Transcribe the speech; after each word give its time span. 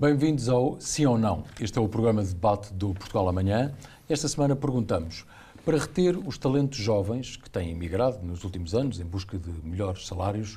Bem-vindos 0.00 0.48
ao 0.48 0.80
Sim 0.80 1.06
ou 1.06 1.18
Não. 1.18 1.42
Este 1.60 1.76
é 1.76 1.82
o 1.82 1.88
programa 1.88 2.22
de 2.22 2.28
debate 2.28 2.72
do 2.72 2.94
Portugal 2.94 3.28
Amanhã. 3.28 3.74
Esta 4.08 4.28
semana 4.28 4.54
perguntamos: 4.54 5.26
para 5.64 5.76
reter 5.76 6.16
os 6.16 6.38
talentos 6.38 6.78
jovens 6.78 7.36
que 7.36 7.50
têm 7.50 7.72
emigrado 7.72 8.24
nos 8.24 8.44
últimos 8.44 8.76
anos 8.76 9.00
em 9.00 9.04
busca 9.04 9.36
de 9.36 9.50
melhores 9.66 10.06
salários, 10.06 10.56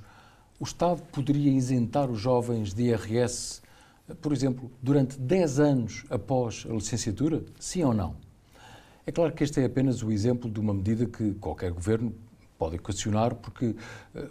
o 0.60 0.64
Estado 0.64 1.02
poderia 1.12 1.52
isentar 1.52 2.12
os 2.12 2.20
jovens 2.20 2.72
de 2.72 2.84
IRS, 2.84 3.64
por 4.22 4.32
exemplo, 4.32 4.72
durante 4.80 5.20
10 5.20 5.60
anos 5.60 6.04
após 6.12 6.64
a 6.70 6.74
licenciatura? 6.74 7.44
Sim 7.60 7.84
ou 7.84 7.96
não? 7.96 8.16
É 9.08 9.12
claro 9.12 9.34
que 9.34 9.44
este 9.44 9.60
é 9.60 9.66
apenas 9.66 10.04
o 10.04 10.12
exemplo 10.12 10.52
de 10.52 10.60
uma 10.60 10.72
medida 10.72 11.08
que 11.08 11.34
qualquer 11.34 11.72
governo 11.72 12.14
pode 12.62 12.76
equacionar, 12.76 13.34
porque 13.34 13.66
uh, 13.66 13.76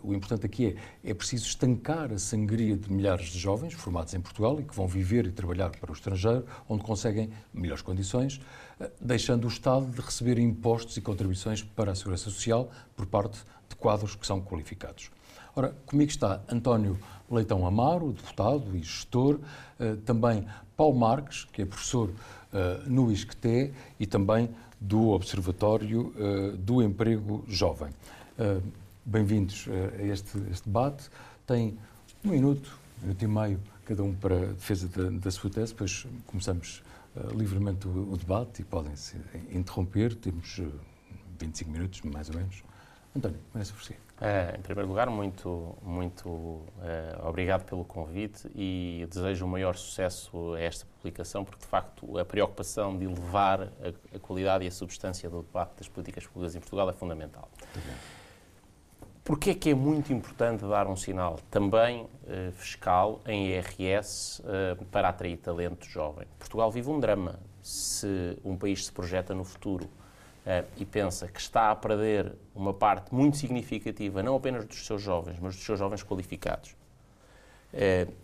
o 0.04 0.14
importante 0.14 0.46
aqui 0.46 0.78
é 1.04 1.10
é 1.10 1.12
preciso 1.12 1.46
estancar 1.46 2.12
a 2.12 2.18
sangria 2.18 2.76
de 2.76 2.92
milhares 2.92 3.30
de 3.30 3.38
jovens 3.38 3.72
formados 3.72 4.14
em 4.14 4.20
Portugal 4.20 4.60
e 4.60 4.62
que 4.62 4.74
vão 4.74 4.86
viver 4.86 5.26
e 5.26 5.32
trabalhar 5.32 5.70
para 5.70 5.90
o 5.90 5.94
estrangeiro, 5.94 6.46
onde 6.68 6.84
conseguem 6.84 7.30
melhores 7.52 7.82
condições, 7.82 8.40
uh, 8.80 8.88
deixando 9.00 9.46
o 9.46 9.48
Estado 9.48 9.86
de 9.86 10.00
receber 10.00 10.38
impostos 10.38 10.96
e 10.96 11.00
contribuições 11.00 11.62
para 11.62 11.90
a 11.90 11.94
Segurança 11.96 12.24
Social 12.24 12.70
por 12.94 13.06
parte 13.06 13.40
de 13.68 13.74
quadros 13.74 14.14
que 14.14 14.24
são 14.24 14.40
qualificados. 14.40 15.10
Ora, 15.56 15.74
comigo 15.84 16.10
está 16.10 16.40
António 16.48 16.96
Leitão 17.28 17.66
Amaro, 17.66 18.12
deputado 18.12 18.76
e 18.76 18.82
gestor, 18.82 19.40
uh, 19.80 19.96
também 20.04 20.46
Paulo 20.76 20.96
Marques, 20.96 21.46
que 21.52 21.62
é 21.62 21.66
professor 21.66 22.10
no 22.84 23.12
ISCTE 23.12 23.72
e 24.00 24.06
também 24.06 24.50
do 24.80 25.10
Observatório 25.10 26.12
do 26.58 26.82
Emprego 26.82 27.44
Jovem. 27.46 27.90
Uh, 28.40 28.62
Bem-vindos 29.04 29.66
a 29.98 30.02
este, 30.02 30.38
este, 30.50 30.66
debate. 30.66 31.10
Tem 31.46 31.76
um 32.24 32.30
minuto, 32.30 32.78
um 32.98 33.02
minuto 33.02 33.22
e 33.22 33.26
meio, 33.28 33.60
cada 33.84 34.02
um 34.02 34.14
para 34.14 34.34
a 34.34 34.52
defesa 34.52 34.88
da, 34.88 35.10
da 35.10 35.30
sua 35.30 35.50
tese, 35.50 35.72
depois 35.72 36.06
começamos 36.26 36.82
uh, 37.16 37.36
livremente 37.36 37.86
o, 37.86 38.12
o, 38.12 38.16
debate 38.16 38.62
e 38.62 38.64
podem-se 38.64 39.16
interromper. 39.50 40.14
Temos 40.14 40.58
uh, 40.58 40.72
25 41.38 41.70
minutos, 41.70 42.00
mais 42.02 42.30
ou 42.30 42.36
menos. 42.36 42.62
António, 43.14 43.38
começa 43.52 43.74
por 43.74 43.82
si. 43.82 43.92
Uh, 43.92 44.58
em 44.58 44.62
primeiro 44.62 44.88
lugar, 44.88 45.10
muito, 45.10 45.76
muito 45.82 46.28
uh, 46.28 46.64
obrigado 47.24 47.64
pelo 47.64 47.84
convite 47.84 48.48
e 48.54 49.06
desejo 49.10 49.44
o 49.44 49.48
maior 49.48 49.76
sucesso 49.76 50.54
a 50.54 50.60
esta 50.60 50.86
publicação, 50.96 51.44
porque 51.44 51.60
de 51.60 51.66
facto 51.66 52.16
a 52.18 52.24
preocupação 52.24 52.96
de 52.96 53.04
elevar 53.04 53.62
a, 53.62 54.16
a 54.16 54.18
qualidade 54.18 54.64
e 54.64 54.68
a 54.68 54.70
substância 54.70 55.28
do 55.28 55.42
debate 55.42 55.76
das 55.78 55.88
políticas 55.88 56.26
públicas 56.26 56.54
em 56.54 56.60
Portugal 56.60 56.88
é 56.88 56.92
fundamental. 56.92 57.50
Muito 57.74 58.19
Porquê 59.22 59.50
é 59.50 59.54
que 59.54 59.70
é 59.70 59.74
muito 59.74 60.12
importante 60.12 60.64
dar 60.64 60.86
um 60.86 60.96
sinal 60.96 61.38
também 61.50 62.02
uh, 62.02 62.52
fiscal 62.52 63.20
em 63.26 63.48
IRS 63.48 64.40
uh, 64.40 64.84
para 64.86 65.10
atrair 65.10 65.36
talento 65.36 65.86
jovem? 65.86 66.26
Portugal 66.38 66.70
vive 66.70 66.88
um 66.88 66.98
drama. 66.98 67.38
Se 67.62 68.38
um 68.42 68.56
país 68.56 68.86
se 68.86 68.92
projeta 68.92 69.34
no 69.34 69.44
futuro 69.44 69.84
uh, 69.84 70.66
e 70.78 70.86
pensa 70.86 71.28
que 71.28 71.38
está 71.38 71.70
a 71.70 71.76
perder 71.76 72.32
uma 72.54 72.72
parte 72.72 73.14
muito 73.14 73.36
significativa, 73.36 74.22
não 74.22 74.34
apenas 74.36 74.64
dos 74.64 74.86
seus 74.86 75.02
jovens, 75.02 75.38
mas 75.38 75.54
dos 75.54 75.64
seus 75.64 75.78
jovens 75.78 76.02
qualificados, 76.02 76.74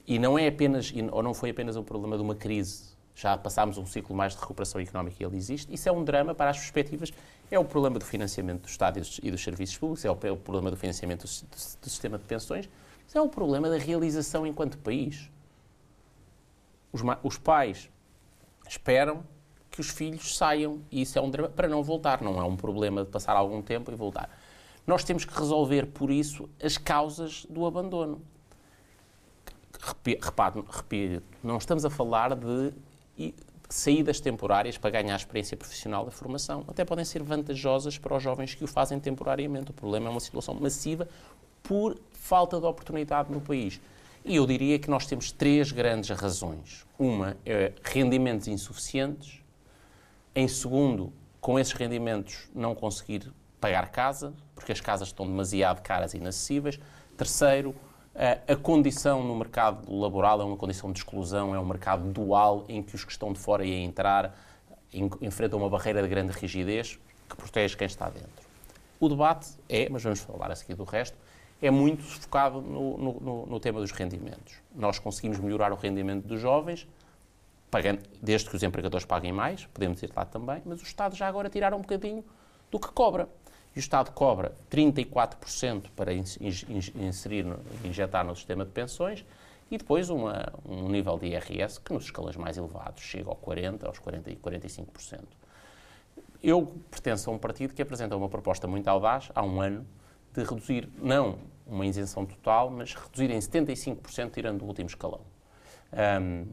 e 0.05 0.19
não 0.19 0.37
é 0.37 0.49
apenas, 0.49 0.93
ou 1.13 1.23
não 1.23 1.33
foi 1.33 1.51
apenas 1.51 1.77
um 1.77 1.85
problema 1.85 2.17
de 2.17 2.23
uma 2.23 2.35
crise 2.35 2.96
já 3.17 3.37
passámos 3.37 3.79
um 3.79 3.87
ciclo 3.87 4.15
mais 4.15 4.35
de 4.35 4.41
recuperação 4.41 4.79
económica 4.79 5.17
e 5.19 5.25
ele 5.25 5.37
existe. 5.37 5.73
Isso 5.73 5.89
é 5.89 5.93
um 5.93 6.05
drama 6.05 6.35
para 6.35 6.51
as 6.51 6.59
perspectivas. 6.59 7.13
É 7.51 7.59
o 7.59 7.65
problema 7.65 7.99
do 7.99 8.05
financiamento 8.05 8.63
do 8.63 8.69
Estado 8.69 9.01
e 9.23 9.31
dos 9.31 9.43
serviços 9.43 9.79
públicos, 9.79 10.05
é 10.05 10.11
o 10.11 10.37
problema 10.37 10.71
do 10.71 10.77
financiamento 10.77 11.23
do, 11.23 11.89
sistema 11.89 12.19
de 12.19 12.25
pensões, 12.25 12.69
é 13.15 13.21
o 13.21 13.29
problema 13.29 13.71
da 13.71 13.79
realização 13.79 14.47
enquanto 14.47 14.77
país. 14.79 15.31
Os, 16.93 17.01
os 17.23 17.39
pais 17.39 17.89
esperam 18.69 19.25
que 19.71 19.81
os 19.81 19.89
filhos 19.89 20.37
saiam 20.37 20.83
e 20.91 21.01
isso 21.03 21.19
é 21.19 21.23
um 21.23 21.31
drama 21.31 21.49
para 21.49 21.69
não 21.69 21.83
voltar. 21.83 22.21
Não 22.21 22.39
é 22.39 22.45
um 22.45 22.57
problema 22.57 23.03
de 23.03 23.11
passar 23.11 23.35
algum 23.35 23.63
tempo 23.63 23.91
e 23.91 23.95
voltar. 23.95 24.29
Nós 24.87 25.03
temos 25.03 25.25
que 25.25 25.39
resolver, 25.39 25.87
por 25.87 26.11
isso, 26.11 26.49
as 26.63 26.77
causas 26.77 27.47
do 27.49 27.65
abandono. 27.65 28.21
Repito, 29.83 31.23
não 31.43 31.57
estamos 31.59 31.85
a 31.85 31.91
falar 31.91 32.35
de 32.35 32.73
e 33.19 33.35
saídas 33.69 34.21
temporárias 34.21 34.79
para 34.79 34.91
ganhar 34.91 35.17
experiência 35.17 35.57
profissional 35.57 36.05
da 36.05 36.11
formação. 36.11 36.65
Até 36.69 36.85
podem 36.85 37.05
ser 37.05 37.23
vantajosas 37.23 37.99
para 37.99 38.17
os 38.17 38.23
jovens 38.23 38.55
que 38.55 38.65
o 38.65 38.67
fazem 38.67 39.01
temporariamente. 39.01 39.71
O 39.71 39.75
problema 39.75 40.07
é 40.07 40.11
uma 40.11 40.21
situação 40.21 40.55
massiva 40.55 41.09
por 41.63 41.99
falta 42.13 42.61
de 42.61 42.67
oportunidade 42.67 43.33
no 43.33 43.41
país. 43.41 43.81
E 44.25 44.37
eu 44.37 44.47
diria 44.47 44.79
que 44.79 44.91
nós 44.91 45.07
temos 45.07 45.31
três 45.31 45.71
grandes 45.73 46.11
razões. 46.11 46.87
Uma 46.99 47.37
é 47.45 47.73
rendimentos 47.83 48.49
insuficientes. 48.49 49.41
Em 50.35 50.49
segundo, 50.49 51.13
com 51.41 51.59
esses 51.59 51.73
rendimentos 51.73 52.49
não 52.55 52.75
conseguir 52.75 53.33
pagar 53.61 53.91
casa, 53.91 54.35
porque 54.55 54.73
as 54.73 54.81
casas 54.81 55.09
estão 55.09 55.27
demasiado 55.27 55.81
caras 55.81 56.15
e 56.15 56.19
inacessíveis. 56.19 56.79
Terceiro, 57.17 57.75
a 58.49 58.57
condição 58.57 59.23
no 59.23 59.37
mercado 59.37 59.95
laboral 59.95 60.41
é 60.41 60.45
uma 60.45 60.57
condição 60.57 60.91
de 60.91 61.01
exclusão, 61.01 61.55
é 61.55 61.61
um 61.61 61.65
mercado 61.67 62.11
dual 62.11 62.65
em 62.69 62.83
que 62.83 62.95
os 62.95 63.05
que 63.05 63.13
estão 63.13 63.33
de 63.33 63.39
fora 63.39 63.65
e 63.65 63.73
a 63.73 63.79
entrar 63.79 64.35
enfrentam 65.21 65.59
uma 65.59 65.69
barreira 65.69 66.03
de 66.03 66.09
grande 66.09 66.33
rigidez 66.33 66.99
que 67.29 67.37
protege 67.37 67.77
quem 67.77 67.87
está 67.87 68.09
dentro. 68.09 68.47
O 68.99 69.09
debate 69.09 69.51
é, 69.69 69.89
mas 69.91 70.03
vamos 70.03 70.21
falar 70.21 70.51
a 70.51 70.57
seguir 70.57 70.75
do 70.75 70.85
resto, 70.85 71.17
é 71.61 71.71
muito 71.71 72.03
focado 72.03 72.61
no, 72.63 72.97
no, 72.97 73.47
no 73.47 73.61
tema 73.61 73.81
dos 73.81 73.91
rendimentos. 73.91 74.55
Nós 74.75 74.99
conseguimos 74.99 75.39
melhorar 75.39 75.73
o 75.73 75.77
rendimento 75.77 76.27
dos 76.27 76.41
jovens, 76.41 76.89
pagando, 77.71 78.01
desde 78.23 78.49
que 78.49 78.57
os 78.57 78.63
empregadores 78.63 79.05
paguem 79.05 79.33
mais, 79.33 79.67
podemos 79.67 80.03
ir 80.03 80.11
lá 80.17 80.25
também, 80.25 80.63
mas 80.65 80.81
o 80.81 80.85
Estado 80.85 81.15
já 81.15 81.29
agora 81.29 81.51
tirar 81.51 81.75
um 81.75 81.81
bocadinho 81.81 82.25
do 82.71 82.79
que 82.79 82.89
cobra 82.89 83.29
e 83.77 83.79
o 83.79 83.81
Estado 83.81 84.11
cobra 84.13 84.57
34% 84.71 85.91
para 85.95 86.15
inserir, 86.15 87.47
injetar 87.85 88.25
no 88.25 88.35
sistema 88.35 88.65
de 88.65 88.71
pensões 88.71 89.23
e 89.71 89.77
depois 89.77 90.09
uma, 90.09 90.51
um 90.65 90.89
nível 90.89 91.19
de 91.19 91.27
IRS 91.27 91.79
que 91.79 91.93
nos 91.93 92.05
escalas 92.05 92.37
mais 92.37 92.57
elevados 92.57 93.03
chega 93.03 93.29
ao 93.29 93.37
40%, 93.37 93.85
aos 93.85 94.01
40% 94.01 94.29
e 94.29 94.37
45%. 94.37 95.21
Eu 96.43 96.73
pertenço 96.91 97.29
a 97.29 97.35
um 97.35 97.39
partido 97.39 97.75
que 97.75 97.83
apresenta 97.83 98.17
uma 98.17 98.31
proposta 98.31 98.67
muito 98.67 98.89
audaz, 98.89 99.31
há 99.35 99.43
um 99.43 99.61
ano, 99.61 99.87
de 100.33 100.43
reduzir, 100.43 100.89
não 100.97 101.39
uma 101.67 101.85
isenção 101.85 102.25
total, 102.25 102.71
mas 102.71 102.95
reduzir 102.95 103.31
em 103.31 103.39
75%, 103.39 104.31
tirando 104.31 104.63
o 104.63 104.67
último 104.67 104.89
escalão. 104.89 105.21
Um, 105.93 106.47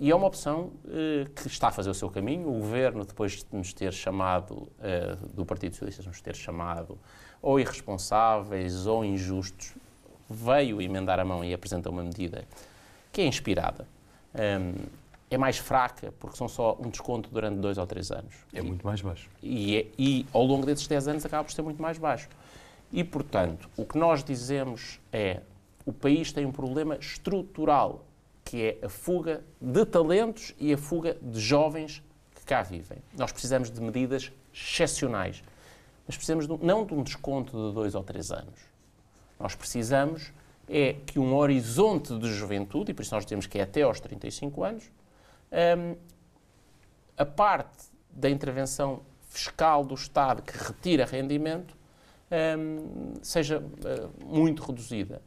e 0.00 0.10
é 0.10 0.14
uma 0.14 0.26
opção 0.26 0.72
uh, 0.86 1.28
que 1.36 1.46
está 1.46 1.68
a 1.68 1.70
fazer 1.70 1.90
o 1.90 1.94
seu 1.94 2.08
caminho. 2.08 2.48
O 2.48 2.54
governo, 2.54 3.04
depois 3.04 3.44
de 3.44 3.46
nos 3.52 3.74
ter 3.74 3.92
chamado, 3.92 4.54
uh, 4.54 5.26
do 5.34 5.44
Partido 5.44 5.74
Socialista, 5.74 6.02
nos 6.02 6.22
ter 6.22 6.34
chamado 6.34 6.98
ou 7.42 7.60
irresponsáveis 7.60 8.86
ou 8.86 9.04
injustos, 9.04 9.74
veio 10.28 10.80
emendar 10.80 11.20
a 11.20 11.24
mão 11.24 11.44
e 11.44 11.52
apresenta 11.52 11.90
uma 11.90 12.02
medida 12.02 12.46
que 13.12 13.20
é 13.20 13.26
inspirada. 13.26 13.86
Um, 14.34 14.86
é 15.30 15.36
mais 15.36 15.58
fraca, 15.58 16.12
porque 16.18 16.36
são 16.36 16.48
só 16.48 16.76
um 16.80 16.88
desconto 16.88 17.28
durante 17.30 17.58
dois 17.58 17.76
ou 17.76 17.86
três 17.86 18.10
anos. 18.10 18.34
É 18.54 18.62
muito 18.62 18.84
mais 18.84 19.02
baixo. 19.02 19.28
E, 19.42 19.76
é, 19.76 19.86
e 19.98 20.26
ao 20.32 20.44
longo 20.44 20.64
desses 20.64 20.86
dez 20.86 21.06
anos 21.08 21.26
acaba 21.26 21.44
por 21.44 21.52
ser 21.52 21.62
muito 21.62 21.80
mais 21.80 21.98
baixo. 21.98 22.28
E, 22.90 23.04
portanto, 23.04 23.68
o 23.76 23.84
que 23.84 23.98
nós 23.98 24.24
dizemos 24.24 24.98
é 25.12 25.40
o 25.84 25.92
país 25.92 26.32
tem 26.32 26.46
um 26.46 26.52
problema 26.52 26.96
estrutural 26.96 28.04
que 28.50 28.64
é 28.64 28.84
a 28.84 28.88
fuga 28.88 29.44
de 29.60 29.86
talentos 29.86 30.52
e 30.58 30.72
a 30.72 30.76
fuga 30.76 31.16
de 31.22 31.38
jovens 31.38 32.02
que 32.34 32.44
cá 32.44 32.62
vivem. 32.62 32.98
Nós 33.16 33.30
precisamos 33.30 33.70
de 33.70 33.80
medidas 33.80 34.32
excepcionais, 34.52 35.40
mas 36.04 36.16
precisamos 36.16 36.48
de, 36.48 36.64
não 36.64 36.84
de 36.84 36.92
um 36.92 37.04
desconto 37.04 37.68
de 37.68 37.72
dois 37.72 37.94
ou 37.94 38.02
três 38.02 38.32
anos. 38.32 38.58
Nós 39.38 39.54
precisamos 39.54 40.32
é 40.68 40.94
que 41.06 41.20
um 41.20 41.36
horizonte 41.36 42.18
de 42.18 42.28
juventude, 42.32 42.90
e 42.90 42.94
por 42.94 43.02
isso 43.02 43.14
nós 43.14 43.24
temos 43.24 43.46
que 43.46 43.56
é 43.56 43.62
até 43.62 43.82
aos 43.82 44.00
35 44.00 44.64
anos, 44.64 44.90
um, 45.78 45.94
a 47.16 47.24
parte 47.24 47.84
da 48.10 48.28
intervenção 48.28 49.02
fiscal 49.28 49.84
do 49.84 49.94
Estado 49.94 50.42
que 50.42 50.58
retira 50.58 51.04
rendimento 51.04 51.76
um, 52.58 53.14
seja 53.22 53.60
uh, 53.60 54.26
muito 54.26 54.60
reduzida. 54.64 55.22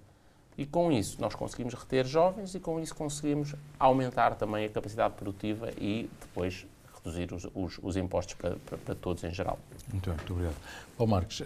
E 0.57 0.65
com 0.65 0.91
isso 0.91 1.19
nós 1.19 1.35
conseguimos 1.35 1.73
reter 1.73 2.05
jovens 2.05 2.53
e 2.55 2.59
com 2.59 2.79
isso 2.79 2.95
conseguimos 2.95 3.55
aumentar 3.79 4.35
também 4.35 4.65
a 4.65 4.69
capacidade 4.69 5.15
produtiva 5.15 5.71
e 5.77 6.09
depois 6.21 6.65
reduzir 7.03 7.33
os, 7.33 7.47
os, 7.53 7.79
os 7.81 7.97
impostos 7.97 8.35
para, 8.35 8.55
para, 8.57 8.77
para, 8.77 8.95
todos 8.95 9.23
em 9.23 9.33
geral. 9.33 9.59
Muito 9.91 10.09
bem, 10.09 10.17
muito 10.17 10.33
obrigado. 10.33 10.55
Paulo 10.97 11.11
Marques, 11.11 11.41
uh, 11.41 11.43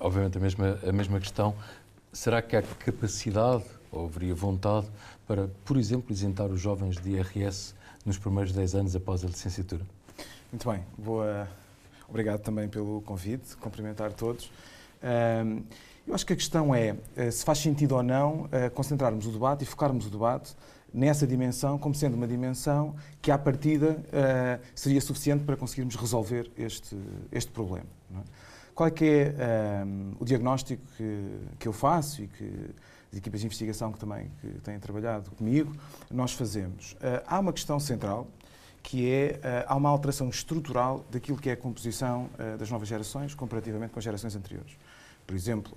obviamente 0.00 0.38
a 0.38 0.40
mesma, 0.40 0.78
a 0.86 0.92
mesma 0.92 1.20
questão. 1.20 1.54
Será 2.12 2.42
que 2.42 2.56
há 2.56 2.62
capacidade 2.62 3.64
ou 3.92 4.06
haveria 4.06 4.34
vontade 4.34 4.86
para, 5.26 5.48
por 5.64 5.76
exemplo, 5.76 6.12
isentar 6.12 6.46
os 6.46 6.60
jovens 6.60 6.96
de 6.96 7.10
IRS 7.10 7.74
nos 8.04 8.18
primeiros 8.18 8.52
10 8.52 8.74
anos 8.74 8.96
após 8.96 9.24
a 9.24 9.28
licenciatura? 9.28 9.84
Muito 10.50 10.68
bem, 10.70 10.82
boa. 10.96 11.48
Obrigado 12.08 12.40
também 12.40 12.68
pelo 12.68 13.00
convite, 13.02 13.56
cumprimentar 13.56 14.12
todos. 14.12 14.50
Um, 15.02 15.62
eu 16.06 16.14
acho 16.14 16.24
que 16.24 16.32
a 16.32 16.36
questão 16.36 16.74
é 16.74 16.96
eh, 17.16 17.30
se 17.30 17.44
faz 17.44 17.58
sentido 17.58 17.96
ou 17.96 18.02
não 18.02 18.48
eh, 18.52 18.70
concentrarmos 18.70 19.26
o 19.26 19.30
debate 19.30 19.64
e 19.64 19.66
focarmos 19.66 20.06
o 20.06 20.10
debate 20.10 20.54
nessa 20.94 21.26
dimensão 21.26 21.78
como 21.78 21.94
sendo 21.94 22.14
uma 22.14 22.28
dimensão 22.28 22.94
que, 23.20 23.30
à 23.30 23.36
partida, 23.36 23.90
uh, 23.90 24.64
seria 24.74 25.00
suficiente 25.00 25.44
para 25.44 25.54
conseguirmos 25.54 25.94
resolver 25.96 26.50
este, 26.56 26.96
este 27.30 27.50
problema. 27.50 27.86
É? 28.14 28.20
Qual 28.74 28.86
é 28.86 28.90
que 28.90 29.04
é 29.04 29.34
o 30.18 30.24
diagnóstico 30.24 30.82
que, 30.96 31.28
que 31.58 31.68
eu 31.68 31.72
faço 31.72 32.22
e 32.22 32.28
que 32.28 32.50
as 33.12 33.18
equipas 33.18 33.40
de 33.40 33.46
investigação 33.46 33.92
que 33.92 33.98
também 33.98 34.30
que 34.40 34.48
têm 34.60 34.78
trabalhado 34.78 35.30
comigo, 35.32 35.74
nós 36.10 36.32
fazemos? 36.32 36.96
Há 37.26 37.40
uma 37.40 37.52
questão 37.52 37.80
central 37.80 38.26
que 38.82 39.10
é 39.10 39.40
há 39.66 39.74
uma 39.74 39.88
alteração 39.88 40.28
estrutural 40.28 41.04
daquilo 41.10 41.38
que 41.38 41.48
é 41.48 41.52
a 41.52 41.56
composição 41.56 42.28
das 42.58 42.70
novas 42.70 42.86
gerações 42.86 43.34
comparativamente 43.34 43.92
com 43.92 43.98
as 43.98 44.04
gerações 44.04 44.36
anteriores. 44.36 44.76
Por 45.26 45.34
exemplo, 45.34 45.76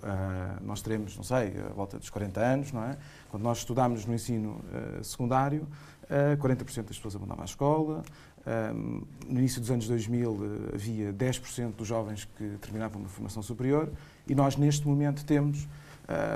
nós 0.62 0.82
teremos, 0.82 1.18
não 1.18 1.24
sei, 1.24 1.56
a 1.68 1.74
volta 1.74 1.98
dos 1.98 2.10
40 2.10 2.40
anos, 2.40 2.72
não 2.72 2.84
é? 2.84 2.98
Quando 3.30 3.44
nós 3.44 3.60
estudámos 3.60 4.06
no 4.06 4.14
ensino 4.14 4.62
uh, 5.00 5.04
secundário, 5.04 5.68
uh, 6.04 6.38
40% 6.38 6.84
das 6.84 6.98
pessoas 6.98 7.16
abandonavam 7.16 7.44
a 7.44 7.46
escola. 7.46 8.04
No 9.28 9.38
início 9.38 9.60
dos 9.60 9.70
anos 9.70 9.88
2000 9.88 10.32
uh, 10.32 10.44
eh, 10.72 10.76
havia 10.76 11.14
10% 11.14 11.74
dos 11.74 11.88
jovens 11.88 12.28
que 12.38 12.58
terminavam 12.62 13.02
uma 13.02 13.10
formação 13.10 13.44
superior 13.44 13.92
e 14.28 14.34
nós 14.34 14.56
neste 14.56 14.88
momento 14.88 15.24
temos 15.26 15.68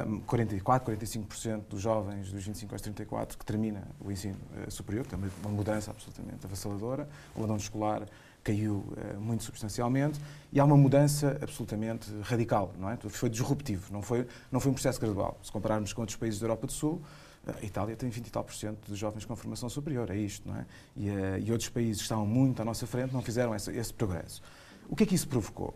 um, 0.07 0.19
44, 0.19 0.95
45% 0.95 1.61
dos 1.69 1.81
jovens 1.81 2.31
dos 2.31 2.43
25 2.43 2.75
aos 2.75 2.81
34 2.81 3.37
que 3.37 3.45
termina 3.45 3.87
o 3.99 4.11
ensino 4.11 4.35
superior, 4.67 5.07
que 5.07 5.15
é 5.15 5.17
uma 5.17 5.49
mudança 5.49 5.89
absolutamente 5.89 6.45
avassaladora. 6.45 7.07
O 7.33 7.39
abandono 7.39 7.59
escolar 7.59 8.03
caiu 8.43 8.83
uh, 8.97 9.19
muito 9.19 9.43
substancialmente 9.43 10.19
e 10.51 10.59
há 10.59 10.65
uma 10.65 10.75
mudança 10.75 11.37
absolutamente 11.41 12.11
radical, 12.21 12.73
não 12.77 12.89
é? 12.89 12.97
Foi 12.97 13.29
disruptivo, 13.29 13.91
não 13.91 14.01
foi, 14.01 14.27
não 14.51 14.59
foi 14.59 14.71
um 14.71 14.73
processo 14.73 14.99
gradual. 14.99 15.39
Se 15.41 15.51
compararmos 15.51 15.93
com 15.93 16.01
outros 16.01 16.17
países 16.17 16.39
da 16.39 16.45
Europa 16.45 16.67
do 16.67 16.73
Sul, 16.73 17.01
eh, 17.47 17.53
a 17.61 17.65
Itália 17.65 17.95
tem 17.95 18.09
20 18.09 18.27
e 18.27 18.29
tal 18.29 18.43
por 18.43 18.53
cento 18.53 18.87
de 18.87 18.95
jovens 18.95 19.25
com 19.25 19.35
formação 19.35 19.69
superior, 19.69 20.09
é 20.11 20.17
isto, 20.17 20.47
não 20.47 20.57
é? 20.57 20.65
E, 20.95 21.09
uh, 21.09 21.39
e 21.39 21.51
outros 21.51 21.69
países 21.69 22.01
estavam 22.01 22.25
muito 22.25 22.61
à 22.61 22.65
nossa 22.65 22.85
frente 22.85 23.13
não 23.13 23.21
fizeram 23.21 23.55
esse, 23.55 23.71
esse 23.71 23.93
progresso. 23.93 24.41
O 24.89 24.95
que 24.95 25.03
é 25.03 25.05
que 25.05 25.15
isso 25.15 25.27
provocou? 25.27 25.73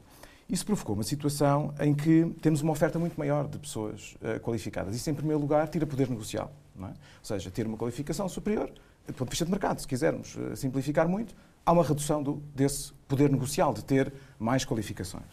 Isso 0.49 0.65
provocou 0.65 0.95
uma 0.95 1.03
situação 1.03 1.73
em 1.79 1.93
que 1.93 2.33
temos 2.41 2.61
uma 2.61 2.71
oferta 2.71 2.97
muito 2.97 3.17
maior 3.17 3.47
de 3.47 3.57
pessoas 3.59 4.15
uh, 4.15 4.39
qualificadas. 4.41 4.95
Isso, 4.95 5.09
em 5.09 5.13
primeiro 5.13 5.39
lugar, 5.39 5.67
tira 5.67 5.85
poder 5.85 6.09
negocial. 6.09 6.51
É? 6.79 6.85
Ou 6.85 6.93
seja, 7.23 7.49
ter 7.49 7.65
uma 7.65 7.77
qualificação 7.77 8.29
superior, 8.29 8.71
do 9.07 9.13
ponto 9.13 9.29
de 9.29 9.31
vista 9.31 9.45
de 9.45 9.51
mercado, 9.51 9.79
se 9.79 9.87
quisermos 9.87 10.35
uh, 10.35 10.55
simplificar 10.55 11.07
muito, 11.07 11.33
há 11.65 11.71
uma 11.71 11.83
redução 11.83 12.21
do, 12.21 12.41
desse 12.53 12.93
poder 13.07 13.31
negocial, 13.31 13.73
de 13.73 13.83
ter 13.83 14.13
mais 14.37 14.65
qualificações. 14.65 15.25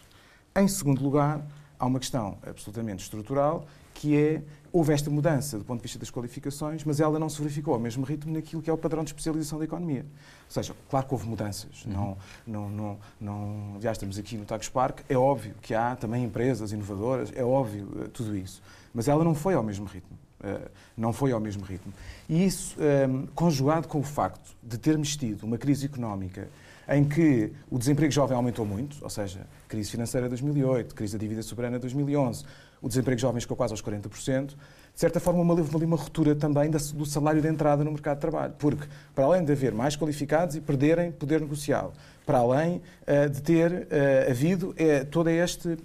Em 0.55 0.67
segundo 0.67 1.03
lugar, 1.03 1.45
há 1.77 1.85
uma 1.85 1.99
questão 1.99 2.37
absolutamente 2.45 3.03
estrutural, 3.03 3.67
que 3.93 4.17
é, 4.17 4.43
houve 4.71 4.93
esta 4.93 5.09
mudança 5.09 5.57
do 5.57 5.63
ponto 5.63 5.79
de 5.79 5.83
vista 5.83 5.97
das 5.97 6.09
qualificações, 6.09 6.83
mas 6.83 6.99
ela 6.99 7.17
não 7.17 7.29
se 7.29 7.41
verificou 7.41 7.73
ao 7.73 7.79
mesmo 7.79 8.05
ritmo 8.05 8.33
naquilo 8.33 8.61
que 8.61 8.69
é 8.69 8.73
o 8.73 8.77
padrão 8.77 9.03
de 9.03 9.09
especialização 9.09 9.57
da 9.57 9.65
economia. 9.65 10.05
Ou 10.45 10.51
seja, 10.51 10.75
claro 10.89 11.07
que 11.07 11.13
houve 11.13 11.27
mudanças. 11.27 11.85
Uhum. 11.85 11.93
Não, 11.93 12.17
não, 12.45 12.69
não, 12.69 12.99
não, 13.19 13.75
aliás, 13.75 13.95
estamos 13.95 14.17
aqui 14.17 14.37
no 14.37 14.45
Tagus 14.45 14.69
Park, 14.69 14.99
é 15.07 15.17
óbvio 15.17 15.55
que 15.61 15.73
há 15.73 15.95
também 15.95 16.23
empresas 16.25 16.71
inovadoras, 16.71 17.31
é 17.33 17.43
óbvio 17.43 17.89
eh, 18.01 18.07
tudo 18.09 18.35
isso. 18.35 18.61
Mas 18.93 19.07
ela 19.07 19.23
não 19.23 19.33
foi 19.33 19.53
ao 19.53 19.63
mesmo 19.63 19.85
ritmo. 19.85 20.17
Uh, 20.45 20.69
não 20.95 21.11
foi 21.11 21.31
ao 21.31 21.39
mesmo 21.39 21.65
ritmo. 21.65 21.91
E 22.29 22.45
isso, 22.45 22.77
ehm, 22.79 23.25
conjugado 23.33 23.87
com 23.87 23.99
o 23.99 24.03
facto 24.03 24.55
de 24.61 24.77
termos 24.77 25.17
tido 25.17 25.43
uma 25.43 25.57
crise 25.57 25.87
económica 25.87 26.47
em 26.87 27.03
que 27.03 27.51
o 27.69 27.79
desemprego 27.79 28.11
jovem 28.11 28.37
aumentou 28.37 28.65
muito, 28.65 28.97
ou 29.01 29.09
seja, 29.09 29.41
crise 29.67 29.89
financeira 29.89 30.27
de 30.27 30.29
2008, 30.29 30.93
crise 30.93 31.17
da 31.17 31.19
dívida 31.19 31.41
soberana 31.41 31.77
de 31.77 31.81
2011, 31.81 32.45
o 32.81 32.87
desemprego 32.87 33.19
jovem 33.19 33.41
chegou 33.41 33.57
quase 33.57 33.73
aos 33.73 33.81
40%, 33.81 34.47
de 34.49 34.55
certa 34.93 35.19
forma 35.19 35.41
uma, 35.41 35.55
uma 35.55 35.97
ruptura 35.97 36.35
também 36.35 36.69
do 36.69 37.05
salário 37.05 37.41
de 37.41 37.47
entrada 37.47 37.83
no 37.83 37.91
mercado 37.91 38.17
de 38.17 38.21
trabalho, 38.21 38.53
porque 38.59 38.87
para 39.13 39.25
além 39.25 39.43
de 39.43 39.51
haver 39.51 39.73
mais 39.73 39.95
qualificados 39.95 40.55
e 40.55 40.61
perderem 40.61 41.11
poder 41.11 41.41
negocial, 41.41 41.93
para 42.25 42.37
além 42.37 42.81
uh, 43.07 43.29
de 43.29 43.41
ter 43.41 43.71
uh, 43.71 44.29
havido 44.29 44.69
uh, 44.69 45.05
todo 45.09 45.29
este 45.29 45.77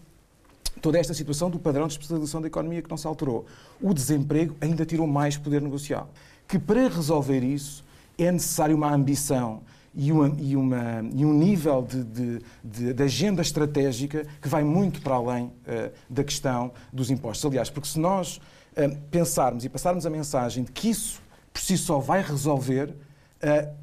toda 0.81 0.99
esta 0.99 1.15
situação 1.15 1.50
do 1.50 1.59
padrão 1.59 1.87
de 1.87 1.94
especialização 1.94 2.41
da 2.41 2.47
economia 2.47 2.82
que 2.82 2.91
não 2.91 2.97
se 2.97 3.06
alterou. 3.06 3.47
O 3.81 3.93
desemprego 3.94 4.56
ainda 4.61 4.85
tirou 4.85 5.06
mais 5.06 5.37
poder 5.37 5.61
negocial. 5.61 6.11
Que 6.49 6.59
para 6.59 6.88
resolver 6.88 7.43
isso 7.43 7.85
é 8.19 8.31
necessário 8.31 8.77
uma 8.77 8.93
ambição 8.93 9.62
e, 9.94 10.12
uma, 10.12 10.37
e, 10.38 10.56
uma, 10.56 11.05
e 11.15 11.25
um 11.25 11.32
nível 11.32 11.82
de, 11.82 12.05
de, 12.05 12.43
de, 12.62 12.94
de, 12.94 13.03
agenda 13.03 13.43
estratégica 13.43 14.27
que 14.41 14.49
vai 14.49 14.62
muito 14.62 15.00
para 15.00 15.15
além 15.15 15.47
uh, 15.47 15.53
da 16.09 16.23
questão 16.23 16.73
dos 16.93 17.11
impostos. 17.11 17.44
Aliás, 17.44 17.71
porque 17.71 17.88
se 17.88 17.99
nós 17.99 18.37
uh, 18.37 18.97
pensarmos 19.11 19.65
e 19.65 19.69
passarmos 19.69 20.06
a 20.06 20.11
mensagem 20.11 20.65
de 20.65 20.73
que 20.73 20.91
isso 20.91 21.21
por 21.53 21.61
si 21.61 21.76
só 21.76 21.99
vai 21.99 22.23
resolver, 22.23 22.91
uh, 23.43 23.80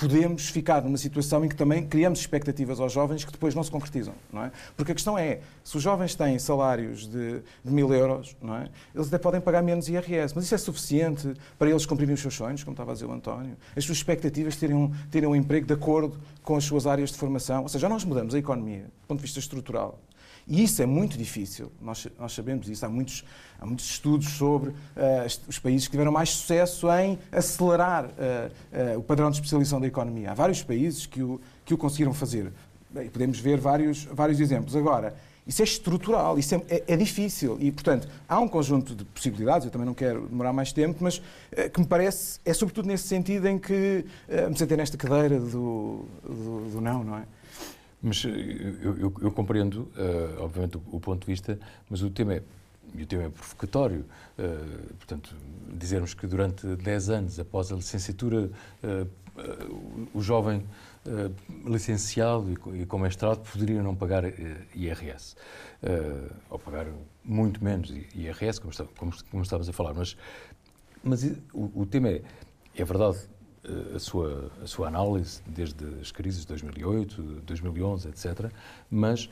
podemos 0.00 0.48
ficar 0.48 0.82
numa 0.82 0.96
situação 0.96 1.44
em 1.44 1.48
que 1.48 1.54
também 1.54 1.86
criamos 1.86 2.20
expectativas 2.20 2.80
aos 2.80 2.90
jovens 2.90 3.22
que 3.22 3.30
depois 3.30 3.54
não 3.54 3.62
se 3.62 3.70
concretizam, 3.70 4.14
não 4.32 4.44
é? 4.44 4.52
Porque 4.74 4.92
a 4.92 4.94
questão 4.94 5.18
é, 5.18 5.40
se 5.62 5.76
os 5.76 5.82
jovens 5.82 6.14
têm 6.14 6.38
salários 6.38 7.06
de, 7.06 7.42
de 7.62 7.70
mil 7.70 7.92
euros, 7.92 8.34
não 8.40 8.56
é? 8.56 8.70
Eles 8.94 9.08
até 9.08 9.18
podem 9.18 9.42
pagar 9.42 9.62
menos 9.62 9.88
IRS, 9.90 10.34
mas 10.34 10.44
isso 10.44 10.54
é 10.54 10.58
suficiente 10.58 11.34
para 11.58 11.68
eles 11.68 11.84
cumprirem 11.84 12.14
os 12.14 12.20
seus 12.20 12.34
sonhos, 12.34 12.64
como 12.64 12.72
estava 12.72 12.92
a 12.92 12.94
dizer 12.94 13.04
o 13.04 13.12
António? 13.12 13.58
As 13.76 13.84
suas 13.84 13.98
expectativas 13.98 14.56
terem 14.56 14.74
um, 14.74 14.90
terem 15.10 15.28
um 15.28 15.36
emprego 15.36 15.66
de 15.66 15.74
acordo 15.74 16.18
com 16.42 16.56
as 16.56 16.64
suas 16.64 16.86
áreas 16.86 17.10
de 17.10 17.18
formação? 17.18 17.62
Ou 17.62 17.68
seja, 17.68 17.86
nós 17.86 18.02
mudamos 18.02 18.34
a 18.34 18.38
economia, 18.38 18.84
do 18.84 19.06
ponto 19.06 19.18
de 19.18 19.24
vista 19.24 19.38
estrutural, 19.38 19.98
e 20.50 20.64
isso 20.64 20.82
é 20.82 20.86
muito 20.86 21.16
difícil, 21.16 21.70
nós, 21.80 22.08
nós 22.18 22.32
sabemos 22.32 22.68
isso. 22.68 22.84
Há 22.84 22.88
muitos, 22.88 23.24
há 23.56 23.64
muitos 23.64 23.88
estudos 23.88 24.30
sobre 24.30 24.70
uh, 24.70 24.74
os 25.46 25.60
países 25.60 25.86
que 25.86 25.92
tiveram 25.92 26.10
mais 26.10 26.30
sucesso 26.30 26.92
em 26.92 27.16
acelerar 27.30 28.06
uh, 28.06 28.08
uh, 28.96 28.98
o 28.98 29.02
padrão 29.04 29.30
de 29.30 29.36
especialização 29.36 29.80
da 29.80 29.86
economia. 29.86 30.32
Há 30.32 30.34
vários 30.34 30.60
países 30.60 31.06
que 31.06 31.22
o, 31.22 31.40
que 31.64 31.72
o 31.72 31.78
conseguiram 31.78 32.12
fazer. 32.12 32.52
Bem, 32.90 33.08
podemos 33.08 33.38
ver 33.38 33.60
vários, 33.60 34.02
vários 34.06 34.40
exemplos. 34.40 34.74
Agora, 34.74 35.14
isso 35.46 35.62
é 35.62 35.64
estrutural, 35.64 36.36
isso 36.36 36.52
é, 36.56 36.62
é, 36.68 36.84
é, 36.88 36.96
difícil 36.96 37.56
e, 37.60 37.70
portanto, 37.70 38.08
há 38.28 38.40
um 38.40 38.48
conjunto 38.48 38.92
de 38.92 39.04
possibilidades, 39.04 39.66
eu 39.66 39.70
também 39.70 39.86
não 39.86 39.94
quero 39.94 40.26
demorar 40.26 40.52
mais 40.52 40.72
tempo, 40.72 40.98
mas 41.00 41.22
que 41.72 41.80
me 41.80 41.86
parece, 41.86 42.40
é 42.44 42.52
sobretudo 42.52 42.86
nesse 42.86 43.06
sentido 43.06 43.46
em 43.46 43.56
que 43.58 44.04
me 44.48 44.58
sentei 44.58 44.76
nesta 44.76 44.96
cadeira 44.96 45.38
do, 45.38 46.04
do, 46.24 46.70
do 46.72 46.80
não, 46.80 47.04
não 47.04 47.18
é? 47.18 47.22
Mas 48.02 48.24
eh, 48.24 48.28
eu, 48.82 48.96
eu, 48.96 49.14
eu 49.20 49.30
compreendo, 49.30 49.82
uh, 49.96 50.42
obviamente, 50.42 50.76
o, 50.76 50.82
o, 50.92 51.00
ponto 51.00 51.20
de 51.20 51.26
vista, 51.26 51.58
mas 51.88 52.02
o 52.02 52.10
tema 52.10 52.34
é, 52.34 52.42
e 52.94 53.02
o 53.02 53.06
tema 53.06 53.24
é 53.24 53.28
provocatório. 53.28 54.04
Uh, 54.38 54.94
portanto, 54.94 55.36
dizermos 55.74 56.14
que 56.14 56.26
durante 56.26 56.66
10 56.66 57.10
anos, 57.10 57.38
após 57.38 57.70
a 57.70 57.76
licenciatura, 57.76 58.50
uh, 58.82 59.20
o 60.12 60.20
jovem 60.20 60.66
licenciado 61.64 62.52
e, 62.74 62.84
com 62.84 62.98
mestrado 62.98 63.40
poderia 63.50 63.82
não 63.82 63.94
pagar 63.94 64.22
IRS. 64.74 65.34
ou 66.50 66.58
pagar 66.58 66.88
muito 67.24 67.64
menos 67.64 67.90
IRS, 68.14 68.60
como, 68.60 68.70
está, 68.70 68.84
como, 68.98 69.10
como 69.30 69.42
estávamos 69.42 69.68
a 69.68 69.72
falar. 69.72 69.94
Mas, 69.94 70.14
mas 71.02 71.24
o, 71.54 71.70
o 71.74 71.86
tema 71.86 72.08
é, 72.10 72.22
é 72.76 72.84
verdade, 72.84 73.18
a 73.94 73.98
sua, 73.98 74.50
a 74.62 74.66
sua 74.66 74.88
análise 74.88 75.42
desde 75.46 75.84
as 76.00 76.10
crises 76.10 76.42
de 76.42 76.48
2008, 76.48 77.22
2011, 77.44 78.08
etc. 78.08 78.50
Mas 78.90 79.28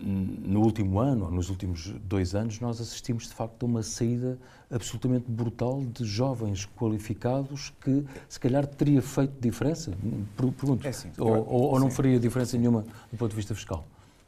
no 0.00 0.60
último 0.60 1.00
ano, 1.00 1.26
ou 1.26 1.30
nos 1.30 1.50
últimos 1.50 1.88
dois 2.04 2.34
anos, 2.34 2.60
nós 2.60 2.80
assistimos 2.80 3.28
de 3.28 3.34
facto 3.34 3.62
a 3.62 3.66
uma 3.66 3.82
saída 3.82 4.38
absolutamente 4.70 5.30
brutal 5.30 5.82
de 5.84 6.04
jovens 6.04 6.66
qualificados 6.76 7.72
que 7.80 8.04
se 8.28 8.40
calhar 8.40 8.66
teria 8.66 9.02
feito 9.02 9.34
diferença. 9.38 9.92
Pergunto. 10.36 10.86
É 10.86 10.92
sim, 10.92 11.10
ou, 11.18 11.28
ou, 11.28 11.62
ou 11.72 11.80
não 11.80 11.90
faria 11.90 12.18
diferença 12.18 12.56
nenhuma 12.56 12.84
do 13.10 13.18
ponto 13.18 13.30
de 13.30 13.36
vista 13.36 13.54
fiscal? 13.54 13.84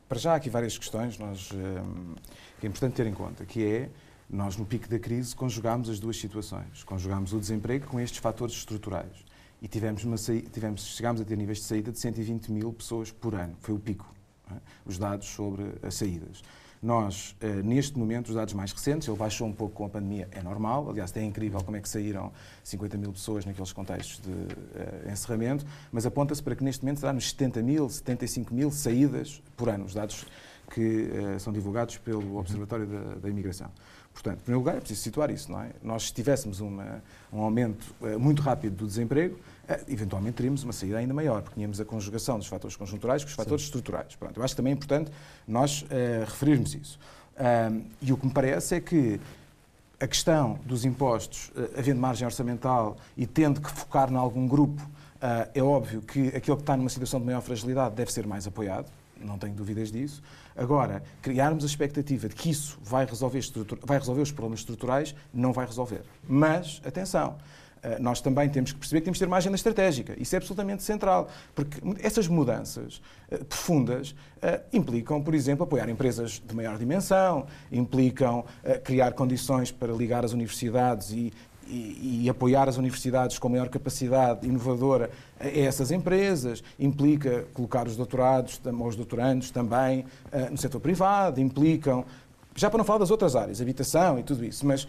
Para 0.08 0.18
já 0.18 0.32
há 0.32 0.36
aqui 0.36 0.50
várias 0.50 0.76
questões 0.76 1.18
nós, 1.18 1.50
hum, 1.52 2.14
que 2.60 2.66
é 2.66 2.68
importante 2.68 2.94
ter 2.94 3.06
em 3.06 3.14
conta, 3.14 3.44
que 3.46 3.64
é 3.64 3.90
nós, 4.28 4.56
no 4.56 4.64
pico 4.64 4.88
da 4.88 4.98
crise, 4.98 5.34
conjugámos 5.34 5.88
as 5.88 5.98
duas 5.98 6.16
situações. 6.16 6.82
Conjugámos 6.84 7.32
o 7.32 7.38
desemprego 7.38 7.86
com 7.86 8.00
estes 8.00 8.18
fatores 8.18 8.54
estruturais. 8.54 9.24
E 9.60 9.68
tivemos 9.68 10.04
uma 10.04 10.16
tivemos, 10.16 10.84
chegámos 10.96 11.20
a 11.20 11.24
ter 11.24 11.36
níveis 11.36 11.58
de 11.58 11.64
saída 11.64 11.92
de 11.92 11.98
120 11.98 12.50
mil 12.50 12.72
pessoas 12.72 13.10
por 13.10 13.34
ano. 13.34 13.54
Foi 13.60 13.74
o 13.74 13.78
pico. 13.78 14.12
É? 14.50 14.54
Os 14.84 14.98
dados 14.98 15.28
sobre 15.28 15.64
as 15.82 15.94
saídas. 15.94 16.42
Nós, 16.84 17.34
eh, 17.40 17.62
neste 17.62 17.98
momento, 17.98 18.28
os 18.28 18.34
dados 18.34 18.52
mais 18.52 18.70
recentes, 18.70 19.08
ele 19.08 19.16
baixou 19.16 19.48
um 19.48 19.54
pouco 19.54 19.74
com 19.74 19.86
a 19.86 19.88
pandemia, 19.88 20.28
é 20.30 20.42
normal. 20.42 20.90
Aliás, 20.90 21.16
é 21.16 21.24
incrível 21.24 21.58
como 21.64 21.78
é 21.78 21.80
que 21.80 21.88
saíram 21.88 22.30
50 22.62 22.98
mil 22.98 23.10
pessoas 23.10 23.46
naqueles 23.46 23.72
contextos 23.72 24.20
de 24.20 24.30
uh, 24.30 25.10
encerramento, 25.10 25.64
mas 25.90 26.04
aponta-se 26.04 26.42
para 26.42 26.54
que 26.54 26.62
neste 26.62 26.84
momento 26.84 27.00
será 27.00 27.14
nos 27.14 27.30
70 27.30 27.62
mil, 27.62 27.88
75 27.88 28.52
mil 28.52 28.70
saídas 28.70 29.42
por 29.56 29.70
ano, 29.70 29.86
os 29.86 29.94
dados 29.94 30.26
que 30.70 31.08
uh, 31.08 31.40
são 31.40 31.54
divulgados 31.54 31.96
pelo 31.96 32.36
Observatório 32.36 32.86
da, 32.86 33.14
da 33.14 33.28
Imigração. 33.30 33.70
Portanto, 34.14 34.38
em 34.38 34.42
primeiro 34.42 34.60
lugar, 34.60 34.76
é 34.76 34.80
preciso 34.80 35.02
situar 35.02 35.30
isso, 35.30 35.50
não 35.50 35.60
é? 35.60 35.70
Nós, 35.82 36.04
se 36.04 36.14
tivéssemos 36.14 36.60
uma, 36.60 37.02
um 37.32 37.42
aumento 37.42 37.94
uh, 38.00 38.18
muito 38.18 38.40
rápido 38.40 38.76
do 38.76 38.86
desemprego, 38.86 39.34
uh, 39.34 39.92
eventualmente 39.92 40.36
teríamos 40.36 40.62
uma 40.62 40.72
saída 40.72 40.98
ainda 40.98 41.12
maior, 41.12 41.42
porque 41.42 41.56
tínhamos 41.56 41.80
a 41.80 41.84
conjugação 41.84 42.38
dos 42.38 42.46
fatores 42.46 42.76
conjunturais 42.76 43.24
com 43.24 43.28
os 43.28 43.34
fatores 43.34 43.62
Sim. 43.62 43.66
estruturais. 43.66 44.14
Pronto, 44.14 44.38
eu 44.38 44.44
acho 44.44 44.54
que 44.54 44.56
também 44.56 44.72
é 44.72 44.76
importante 44.76 45.10
nós 45.46 45.82
uh, 45.82 45.86
referirmos 46.24 46.74
isso. 46.74 46.98
e 48.00 48.12
o 48.12 48.16
que 48.16 48.26
me 48.26 48.32
parece 48.32 48.76
é 48.76 48.80
que 48.80 49.20
a 50.00 50.06
questão 50.06 50.58
dos 50.64 50.84
impostos, 50.84 51.50
havendo 51.76 52.00
margem 52.00 52.26
orçamental 52.26 52.96
e 53.16 53.26
tendo 53.26 53.60
que 53.60 53.70
focar 53.70 54.12
em 54.12 54.16
algum 54.16 54.46
grupo, 54.46 54.80
uh, 54.82 55.50
é 55.54 55.62
óbvio 55.62 56.02
que 56.02 56.28
aquele 56.28 56.56
que 56.56 56.62
está 56.62 56.76
numa 56.76 56.90
situação 56.90 57.18
de 57.18 57.26
maior 57.26 57.40
fragilidade 57.40 57.94
deve 57.94 58.12
ser 58.12 58.26
mais 58.26 58.46
apoiado, 58.46 58.90
não 59.20 59.38
tenho 59.38 59.54
dúvidas 59.54 59.90
disso. 59.90 60.22
Agora, 60.56 61.02
criarmos 61.22 61.64
a 61.64 61.66
expectativa 61.66 62.28
de 62.28 62.34
que 62.34 62.50
isso 62.50 62.78
vai 62.82 63.04
resolver, 63.04 63.40
vai 63.82 63.98
resolver 63.98 64.22
os 64.22 64.32
problemas 64.32 64.60
estruturais, 64.60 65.14
não 65.32 65.52
vai 65.52 65.66
resolver. 65.66 66.02
Mas, 66.28 66.80
atenção, 66.84 67.36
eh, 67.84 67.98
nós 68.00 68.20
também 68.20 68.48
temos 68.48 68.72
que 68.72 68.78
perceber 68.78 69.00
que 69.00 69.04
temos 69.04 69.18
que 69.18 69.24
ter 69.24 69.28
uma 69.28 69.36
agenda 69.36 69.56
estratégica. 69.56 70.14
Isso 70.18 70.34
é 70.34 70.38
absolutamente 70.38 70.82
central, 70.82 71.28
porque 71.54 71.78
essas 72.00 72.26
mudanças 72.26 73.02
eh, 73.30 73.36
profundas 73.44 74.14
eh, 74.40 74.62
implicam, 74.72 75.22
por 75.22 75.34
exemplo, 75.34 75.64
apoiar 75.64 75.88
empresas 75.90 76.42
de 76.44 76.54
maior 76.54 76.78
dimensão, 76.78 77.46
implicam 77.70 78.44
criar 78.82 79.12
condições 79.12 79.70
para 79.70 79.92
ligar 79.92 80.24
as 80.24 80.32
universidades 80.32 81.10
e, 81.10 81.32
e, 81.66 82.22
e, 82.24 82.28
apoiar 82.30 82.68
as 82.68 82.76
universidades 82.76 83.38
com 83.38 83.48
maior 83.48 83.68
capacidade 83.68 84.46
inovadora 84.46 85.10
a 85.38 85.48
essas 85.48 85.90
empresas, 85.90 86.62
implica 86.78 87.44
colocar 87.54 87.86
os 87.86 87.96
doutorados 87.96 88.60
ou 88.64 88.86
os 88.86 88.96
doutorandos 88.96 89.50
também 89.50 90.04
no 90.50 90.56
setor 90.56 90.80
privado, 90.80 91.40
implicam, 91.40 92.04
já 92.54 92.70
para 92.70 92.78
não 92.78 92.84
falar 92.84 92.98
das 92.98 93.10
outras 93.10 93.34
áreas, 93.34 93.60
habitação 93.60 94.18
e 94.18 94.22
tudo 94.22 94.44
isso, 94.44 94.66
mas 94.66 94.86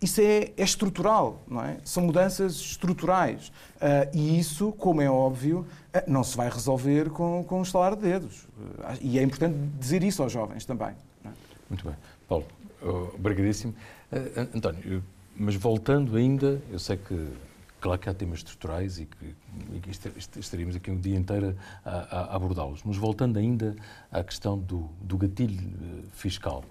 isso 0.00 0.20
é, 0.20 0.52
é, 0.56 0.62
estrutural, 0.62 1.42
não 1.48 1.64
é? 1.64 1.78
São 1.84 2.02
mudanças 2.02 2.54
estruturais. 2.56 3.48
Uh, 3.76 4.14
e 4.14 4.38
isso, 4.38 4.72
como 4.72 5.00
é 5.00 5.10
óbvio, 5.10 5.66
uh, 5.94 6.10
não 6.10 6.22
se 6.22 6.36
vai 6.36 6.50
resolver 6.50 7.10
com, 7.10 7.42
com 7.44 7.60
um 7.60 7.62
estalar 7.62 7.96
de 7.96 8.02
dedos. 8.02 8.44
Uh, 8.44 8.98
e 9.00 9.18
é 9.18 9.22
importante 9.22 9.56
dizer 9.78 10.02
isso 10.02 10.22
aos 10.22 10.30
jovens 10.30 10.64
também. 10.64 10.94
É? 11.24 11.28
Muito 11.68 11.84
bem. 11.84 11.96
Paulo, 12.28 12.44
obrigadíssimo. 13.14 13.74
António, 14.54 15.02
mas 15.38 15.54
voltando 15.54 16.16
ainda, 16.16 16.60
eu 16.70 16.78
sei 16.78 16.96
que, 16.96 17.28
claro 17.80 18.00
que 18.00 18.08
há 18.08 18.14
temas 18.14 18.38
estruturais 18.38 18.98
e 18.98 19.06
que, 19.06 19.34
e 19.74 19.80
que 19.80 19.90
estaríamos 20.40 20.74
aqui 20.74 20.90
um 20.90 20.98
dia 20.98 21.16
inteiro 21.16 21.56
a, 21.84 21.90
a, 21.90 22.36
abordá-los, 22.36 22.82
mas 22.84 22.96
voltando 22.96 23.38
ainda 23.38 23.76
à 24.10 24.24
questão 24.24 24.58
do, 24.58 24.88
do 25.00 25.18
gatilho 25.18 25.58
fiscal. 26.12 26.64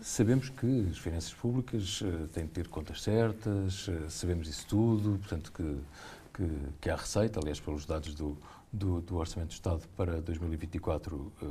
Sabemos 0.00 0.50
que 0.50 0.88
as 0.90 0.98
finanças 0.98 1.32
públicas 1.32 2.00
uh, 2.02 2.28
têm 2.28 2.44
de 2.44 2.50
ter 2.50 2.68
contas 2.68 3.02
certas, 3.02 3.88
sabemos 4.08 4.48
isso 4.48 4.66
tudo, 4.66 5.18
portanto 5.18 5.50
que, 5.50 5.78
que, 6.34 6.48
que, 6.80 6.90
há 6.90 6.96
receita, 6.96 7.40
aliás, 7.40 7.58
pelos 7.58 7.86
dados 7.86 8.14
do, 8.14 8.36
do, 8.72 9.00
do 9.00 9.16
Orçamento 9.16 9.48
do 9.48 9.54
Estado 9.54 9.82
para 9.96 10.20
2024, 10.20 11.16
uh, 11.16 11.32
eh, 11.40 11.46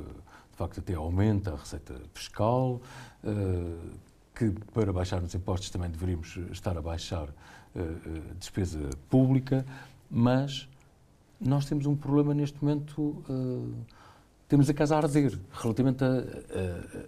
de 0.52 0.58
facto 0.58 0.80
até 0.82 0.94
aumenta 0.94 1.54
a 1.54 1.56
receita 1.56 2.00
fiscal, 2.14 2.80
que 4.52 4.72
para 4.72 4.92
baixar 4.92 5.22
os 5.24 5.34
impostos 5.34 5.70
também 5.70 5.90
deveríamos 5.90 6.38
estar 6.52 6.78
a 6.78 6.82
baixar 6.82 7.30
a 7.76 8.34
despesa 8.38 8.90
pública, 9.10 9.66
mas 10.10 10.68
nós 11.40 11.66
temos 11.66 11.86
um 11.86 11.96
problema 11.96 12.34
neste 12.34 12.62
momento 12.64 13.24
temos 14.54 14.70
a 14.70 14.74
casa 14.74 14.96
a 14.96 15.00
arder 15.00 15.40
relativamente 15.52 16.04
a, 16.04 16.08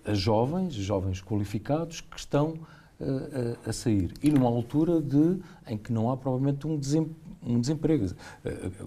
a, 0.07 0.11
a 0.11 0.13
jovens, 0.15 0.73
jovens 0.73 1.21
qualificados 1.21 2.01
que 2.01 2.17
estão 2.17 2.55
a, 2.99 3.69
a, 3.69 3.71
sair. 3.71 4.13
E 4.23 4.31
numa 4.31 4.47
altura 4.47 4.99
de, 4.99 5.39
em 5.67 5.77
que 5.77 5.93
não 5.93 6.09
há 6.09 6.17
provavelmente 6.17 6.65
um, 6.65 6.75
desem, 6.75 7.07
um 7.43 7.59
desemprego, 7.59 8.07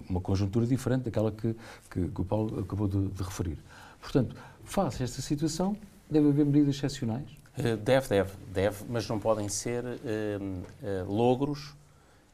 uma 0.09 0.19
conjuntura 0.19 0.65
diferente 0.65 1.03
daquela 1.03 1.31
que, 1.31 1.55
que, 1.89 2.07
que 2.09 2.21
o 2.21 2.25
Paulo 2.25 2.59
acabou 2.59 2.87
de, 2.87 3.07
de, 3.07 3.23
referir. 3.23 3.57
Portanto, 4.01 4.35
face 4.63 5.03
a 5.03 5.05
esta 5.05 5.21
situação, 5.21 5.77
deve 6.09 6.29
haver 6.29 6.45
medidas 6.45 6.75
excepcionais? 6.75 7.39
Eh, 7.57 7.75
deve, 7.75 8.07
deve, 8.07 8.31
deve, 8.53 8.85
mas 8.87 9.07
não 9.07 9.19
podem 9.19 9.49
ser 9.49 9.83
uh, 9.83 9.87
uh, 9.87 11.11
logros 11.11 11.75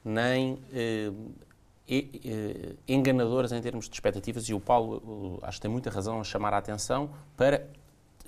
nem 0.03 0.53
uh, 0.53 1.32
enganadoras 2.88 3.51
em 3.51 3.62
termos 3.62 3.88
de 3.89 3.96
expectativas 3.96 4.48
e 4.50 4.53
o 4.53 4.60
Paulo, 4.60 5.39
acho 5.41 5.58
que 5.58 5.63
tem 5.63 5.72
muita 5.72 5.89
razão 5.89 6.20
a 6.20 6.24
chamar 6.24 6.53
a 6.53 6.58
atenção 6.58 7.10
para 7.36 7.67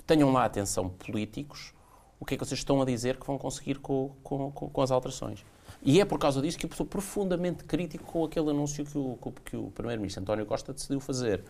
tenham 0.06 0.32
lá 0.32 0.44
atenção 0.44 0.88
políticos 0.88 1.72
o 2.18 2.24
que 2.24 2.34
é 2.34 2.36
que 2.36 2.44
vocês 2.44 2.58
estão 2.58 2.80
a 2.82 2.84
dizer 2.84 3.16
que 3.16 3.26
vão 3.26 3.38
conseguir 3.38 3.78
com, 3.78 4.10
com, 4.24 4.50
com 4.50 4.82
as 4.82 4.90
alterações. 4.90 5.44
E 5.82 6.00
é 6.00 6.04
por 6.04 6.18
causa 6.18 6.42
disso 6.42 6.58
que 6.58 6.66
eu 6.66 6.70
sou 6.72 6.86
profundamente 6.86 7.62
crítico 7.62 8.04
com 8.04 8.24
aquele 8.24 8.50
anúncio 8.50 8.84
que 8.84 8.98
o, 8.98 9.18
que 9.44 9.56
o 9.56 9.70
Primeiro-Ministro 9.70 10.22
António 10.22 10.46
Costa 10.46 10.72
decidiu 10.72 10.98
fazer 10.98 11.44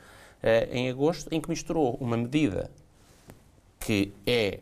em 0.71 0.91
agosto, 0.91 1.29
em 1.33 1.41
que 1.41 1.49
misturou 1.49 1.97
uma 2.01 2.17
medida 2.17 2.71
que 3.89 4.13
é 4.27 4.61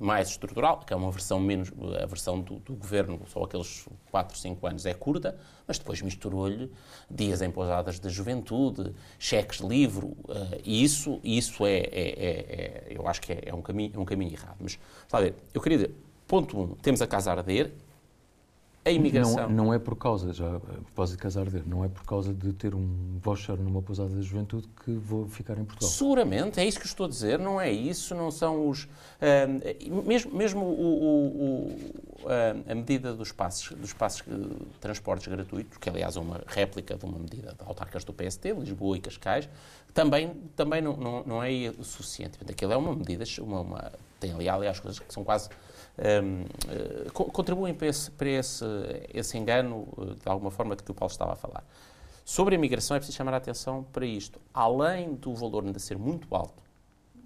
mais 0.00 0.30
estrutural, 0.30 0.78
que 0.78 0.94
é 0.94 0.96
uma 0.96 1.10
versão 1.10 1.38
menos, 1.38 1.70
a 2.02 2.06
versão 2.06 2.40
do, 2.40 2.60
do 2.60 2.74
governo, 2.74 3.20
só 3.26 3.44
aqueles 3.44 3.86
4, 4.10 4.38
5 4.38 4.66
anos 4.66 4.86
é 4.86 4.94
curta, 4.94 5.36
mas 5.68 5.78
depois 5.78 6.00
misturou-lhe 6.00 6.72
dias 7.10 7.42
em 7.42 7.50
pousadas 7.50 7.98
da 7.98 8.08
juventude, 8.08 8.94
cheques 9.18 9.58
de 9.58 9.66
livro, 9.66 10.06
uh, 10.06 10.58
e 10.64 10.82
isso, 10.82 11.20
isso 11.22 11.66
é, 11.66 11.76
é, 11.76 11.82
é, 11.82 12.28
é, 12.30 12.86
eu 12.88 13.06
acho 13.06 13.20
que 13.20 13.34
é, 13.34 13.42
é 13.44 13.54
um, 13.54 13.60
caminho, 13.60 13.92
é 13.94 13.98
um 13.98 14.04
caminho 14.06 14.32
errado. 14.32 14.56
Mas, 14.58 14.78
sabe, 15.06 15.34
eu 15.52 15.60
queria 15.60 15.76
dizer, 15.76 15.94
ponto 16.26 16.58
1, 16.58 16.62
um, 16.62 16.68
temos 16.76 17.02
a 17.02 17.06
casa 17.06 17.30
a 17.30 17.34
arder, 17.34 17.70
a 18.84 18.90
imigração. 18.90 19.48
Não, 19.48 19.64
não, 19.64 19.74
é 19.74 19.78
por 19.78 19.96
causa, 19.96 20.32
já 20.32 20.56
a 20.56 20.60
propósito 20.60 21.16
de 21.16 21.22
casar 21.22 21.42
arder, 21.42 21.62
não 21.66 21.84
é 21.84 21.88
por 21.88 22.04
causa 22.04 22.34
de 22.34 22.52
ter 22.52 22.74
um 22.74 23.18
voucher 23.18 23.56
numa 23.56 23.80
pousada 23.80 24.10
da 24.14 24.20
juventude 24.20 24.68
que 24.84 24.92
vou 24.92 25.26
ficar 25.26 25.56
em 25.58 25.64
Portugal. 25.64 25.90
Seguramente, 25.90 26.60
é 26.60 26.66
isso 26.66 26.78
que 26.78 26.86
estou 26.86 27.06
a 27.06 27.08
dizer, 27.08 27.38
não 27.38 27.60
é 27.60 27.70
isso, 27.70 28.14
não 28.14 28.30
são 28.30 28.68
os. 28.68 28.84
Uh, 28.84 30.02
mesmo 30.06 30.34
mesmo 30.36 30.64
o, 30.64 30.82
o, 30.82 31.26
o, 31.36 32.24
uh, 32.24 32.70
a 32.70 32.74
medida 32.74 33.14
dos 33.14 33.32
passos, 33.32 33.76
dos 33.76 33.94
passos 33.94 34.22
de 34.26 34.66
transportes 34.80 35.28
gratuitos, 35.28 35.78
que 35.78 35.88
aliás 35.88 36.16
é 36.16 36.20
uma 36.20 36.42
réplica 36.46 36.94
de 36.94 37.04
uma 37.06 37.18
medida 37.18 37.54
de 37.58 37.66
autarcas 37.66 38.04
do 38.04 38.12
PST, 38.12 38.52
Lisboa 38.52 38.98
e 38.98 39.00
Cascais, 39.00 39.48
também, 39.94 40.34
também 40.54 40.82
não, 40.82 40.96
não, 40.96 41.24
não 41.24 41.42
é 41.42 41.72
suficiente. 41.80 42.38
Aquilo 42.46 42.72
é 42.72 42.76
uma 42.76 42.94
medida, 42.94 43.24
uma, 43.40 43.60
uma, 43.60 43.92
tem 44.20 44.32
ali, 44.32 44.48
aliás, 44.48 44.78
coisas 44.80 44.98
que 44.98 45.12
são 45.12 45.24
quase 45.24 45.48
um, 45.98 46.44
eh, 46.68 47.10
contribuem 47.10 47.72
para, 47.74 47.86
esse, 47.86 48.10
para 48.10 48.28
esse, 48.28 48.64
esse 49.12 49.38
engano, 49.38 49.88
uh, 49.96 50.14
de 50.14 50.28
alguma 50.28 50.50
forma, 50.50 50.74
de 50.74 50.82
que 50.82 50.90
o 50.90 50.94
Paulo 50.94 51.10
estava 51.10 51.32
a 51.32 51.36
falar. 51.36 51.64
Sobre 52.24 52.54
a 52.54 52.58
imigração, 52.58 52.96
é 52.96 53.00
preciso 53.00 53.16
chamar 53.16 53.34
a 53.34 53.36
atenção 53.36 53.84
para 53.92 54.04
isto. 54.04 54.40
Além 54.52 55.14
do 55.14 55.34
valor 55.34 55.64
ainda 55.64 55.78
ser 55.78 55.96
muito 55.98 56.34
alto, 56.34 56.62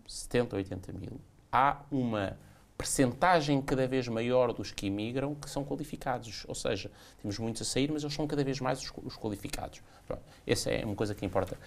70, 0.06 0.56
80 0.56 0.92
mil, 0.92 1.20
há 1.52 1.80
uma 1.90 2.36
percentagem 2.76 3.60
cada 3.60 3.88
vez 3.88 4.06
maior 4.06 4.52
dos 4.52 4.70
que 4.70 4.86
imigram 4.86 5.34
que 5.34 5.48
são 5.48 5.64
qualificados. 5.64 6.44
Ou 6.46 6.54
seja, 6.54 6.90
temos 7.20 7.38
muitos 7.38 7.62
a 7.62 7.64
sair, 7.64 7.90
mas 7.90 8.02
eles 8.02 8.14
são 8.14 8.26
cada 8.26 8.44
vez 8.44 8.60
mais 8.60 8.80
os, 8.80 8.92
os 9.04 9.16
qualificados. 9.16 9.82
Pronto. 10.06 10.22
Essa 10.46 10.70
é 10.70 10.84
uma 10.84 10.94
coisa 10.94 11.14
que 11.14 11.24
importa. 11.24 11.58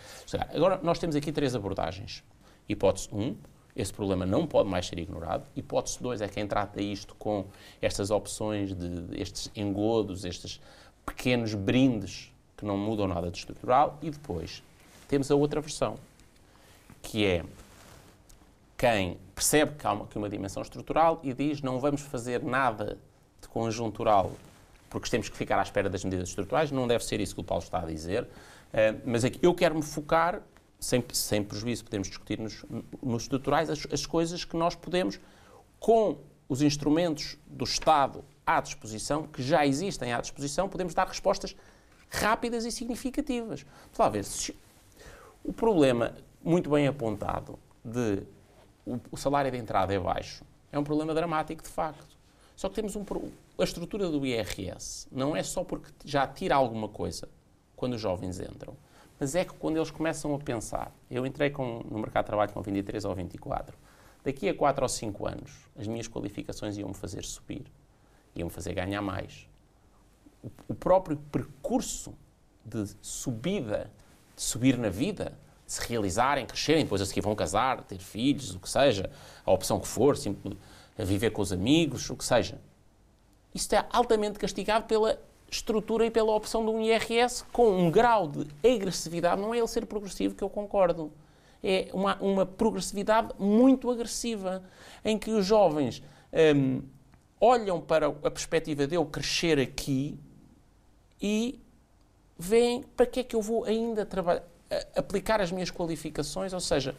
Agora, 0.53 0.79
nós 0.83 0.99
temos 0.99 1.15
aqui 1.15 1.31
três 1.31 1.55
abordagens. 1.55 2.23
Hipótese 2.69 3.09
1, 3.11 3.21
um, 3.21 3.35
esse 3.75 3.93
problema 3.93 4.25
não 4.25 4.45
pode 4.45 4.69
mais 4.69 4.87
ser 4.87 4.99
ignorado. 4.99 5.45
Hipótese 5.55 6.01
2 6.01 6.21
é 6.21 6.27
quem 6.27 6.45
trata 6.45 6.81
isto 6.81 7.15
com 7.15 7.45
estas 7.81 8.11
opções 8.11 8.73
de 8.73 9.19
estes 9.19 9.49
engodos, 9.55 10.25
estes 10.25 10.59
pequenos 11.05 11.53
brindes 11.53 12.31
que 12.57 12.65
não 12.65 12.77
mudam 12.77 13.07
nada 13.07 13.31
de 13.31 13.37
estrutural. 13.37 13.97
E 14.01 14.09
depois 14.09 14.61
temos 15.07 15.31
a 15.31 15.35
outra 15.35 15.61
versão, 15.61 15.95
que 17.01 17.25
é 17.25 17.43
quem 18.77 19.17
percebe 19.33 19.75
que 19.75 19.87
há 19.87 19.93
uma, 19.93 20.07
que 20.07 20.17
uma 20.17 20.29
dimensão 20.29 20.61
estrutural 20.61 21.19
e 21.23 21.33
diz 21.33 21.61
não 21.61 21.79
vamos 21.79 22.01
fazer 22.01 22.43
nada 22.43 22.97
de 23.41 23.47
conjuntural 23.47 24.31
porque 24.91 25.09
temos 25.09 25.29
que 25.29 25.37
ficar 25.37 25.57
à 25.57 25.63
espera 25.63 25.89
das 25.89 26.03
medidas 26.03 26.27
estruturais. 26.27 26.69
Não 26.69 26.85
deve 26.85 27.03
ser 27.05 27.21
isso 27.21 27.33
que 27.33 27.41
o 27.41 27.43
Paulo 27.43 27.63
está 27.63 27.79
a 27.79 27.85
dizer. 27.85 28.23
Uh, 28.23 29.01
mas 29.05 29.23
aqui 29.23 29.39
eu 29.41 29.53
quero 29.55 29.73
me 29.73 29.81
focar 29.81 30.41
sem, 30.81 31.03
sem 31.13 31.43
prejuízo, 31.43 31.85
podemos 31.85 32.07
discutir 32.07 32.39
nos, 32.39 32.65
nos 33.01 33.21
estruturais 33.23 33.69
as, 33.69 33.87
as 33.91 34.05
coisas 34.05 34.43
que 34.43 34.57
nós 34.57 34.73
podemos, 34.75 35.19
com 35.79 36.17
os 36.49 36.61
instrumentos 36.61 37.37
do 37.45 37.63
Estado 37.63 38.25
à 38.45 38.59
disposição, 38.59 39.27
que 39.27 39.43
já 39.43 39.65
existem 39.65 40.11
à 40.11 40.19
disposição, 40.19 40.67
podemos 40.67 40.95
dar 40.95 41.07
respostas 41.07 41.55
rápidas 42.09 42.65
e 42.65 42.71
significativas. 42.71 43.63
Se, 44.23 44.55
o 45.43 45.53
problema, 45.53 46.15
muito 46.43 46.69
bem 46.69 46.87
apontado, 46.87 47.57
de 47.85 48.23
o, 48.85 48.99
o, 49.11 49.17
salário 49.17 49.51
de 49.51 49.57
entrada 49.57 49.93
é 49.93 49.99
baixo, 49.99 50.43
é 50.71 50.79
um 50.79 50.83
problema 50.83 51.13
dramático, 51.13 51.63
de 51.63 51.69
facto. 51.69 52.17
Só 52.55 52.67
que 52.67 52.75
temos 52.75 52.95
um, 52.95 53.05
a 53.57 53.63
estrutura 53.63 54.09
do 54.09 54.25
IRS 54.25 55.07
não 55.11 55.35
é 55.35 55.43
só 55.43 55.63
porque 55.63 55.91
já 56.03 56.27
tira 56.27 56.55
alguma 56.55 56.89
coisa 56.89 57.29
quando 57.75 57.93
os 57.93 58.01
jovens 58.01 58.39
entram, 58.39 58.75
mas 59.21 59.35
é 59.35 59.45
que 59.45 59.53
quando 59.53 59.77
eles 59.77 59.91
começam 59.91 60.33
a 60.33 60.39
pensar, 60.39 60.91
eu 61.07 61.27
entrei 61.27 61.51
com, 61.51 61.85
no 61.87 61.99
mercado 61.99 62.23
de 62.23 62.27
trabalho 62.29 62.51
com 62.51 62.59
23 62.59 63.05
ou 63.05 63.13
24, 63.13 63.77
daqui 64.23 64.49
a 64.49 64.55
4 64.55 64.83
ou 64.83 64.89
5 64.89 65.27
anos 65.27 65.51
as 65.77 65.85
minhas 65.85 66.07
qualificações 66.07 66.75
iam-me 66.75 66.95
fazer 66.95 67.23
subir, 67.23 67.71
iam-me 68.35 68.51
fazer 68.51 68.73
ganhar 68.73 68.99
mais. 68.99 69.47
O, 70.43 70.49
o 70.69 70.73
próprio 70.73 71.17
percurso 71.31 72.15
de 72.65 72.95
subida, 72.99 73.91
de 74.35 74.41
subir 74.41 74.75
na 74.75 74.89
vida, 74.89 75.37
se 75.67 75.87
realizarem, 75.87 76.43
crescerem, 76.47 76.83
depois 76.83 76.99
a 76.99 77.05
seguir 77.05 77.21
vão 77.21 77.35
casar, 77.35 77.83
ter 77.83 77.99
filhos, 77.99 78.55
o 78.55 78.59
que 78.59 78.67
seja, 78.67 79.07
a 79.45 79.51
opção 79.51 79.79
que 79.79 79.87
for, 79.87 80.15
a 80.97 81.03
viver 81.03 81.29
com 81.29 81.43
os 81.43 81.53
amigos, 81.53 82.09
o 82.09 82.15
que 82.15 82.25
seja. 82.25 82.59
Isto 83.53 83.75
é 83.75 83.85
altamente 83.91 84.39
castigado 84.39 84.85
pela 84.85 85.21
estrutura 85.51 86.05
e 86.05 86.09
pela 86.09 86.33
opção 86.33 86.63
de 86.63 86.71
um 86.71 86.81
IRS 86.81 87.43
com 87.51 87.69
um 87.69 87.91
grau 87.91 88.25
de 88.25 88.47
agressividade. 88.63 89.41
Não 89.41 89.53
é 89.53 89.57
ele 89.57 89.67
ser 89.67 89.85
progressivo 89.85 90.33
que 90.33 90.43
eu 90.43 90.49
concordo. 90.49 91.11
É 91.61 91.89
uma, 91.93 92.15
uma 92.21 92.45
progressividade 92.45 93.33
muito 93.37 93.91
agressiva, 93.91 94.63
em 95.03 95.19
que 95.19 95.29
os 95.29 95.45
jovens 95.45 96.01
hum, 96.55 96.81
olham 97.39 97.81
para 97.81 98.07
a 98.07 98.31
perspectiva 98.31 98.87
de 98.87 98.95
eu 98.95 99.05
crescer 99.05 99.59
aqui 99.59 100.17
e 101.21 101.59
veem 102.39 102.81
para 102.95 103.05
que 103.05 103.19
é 103.19 103.23
que 103.23 103.35
eu 103.35 103.41
vou 103.41 103.65
ainda 103.65 104.05
trabalhar, 104.05 104.43
aplicar 104.95 105.41
as 105.41 105.51
minhas 105.51 105.69
qualificações, 105.69 106.53
ou 106.53 106.59
seja, 106.61 106.95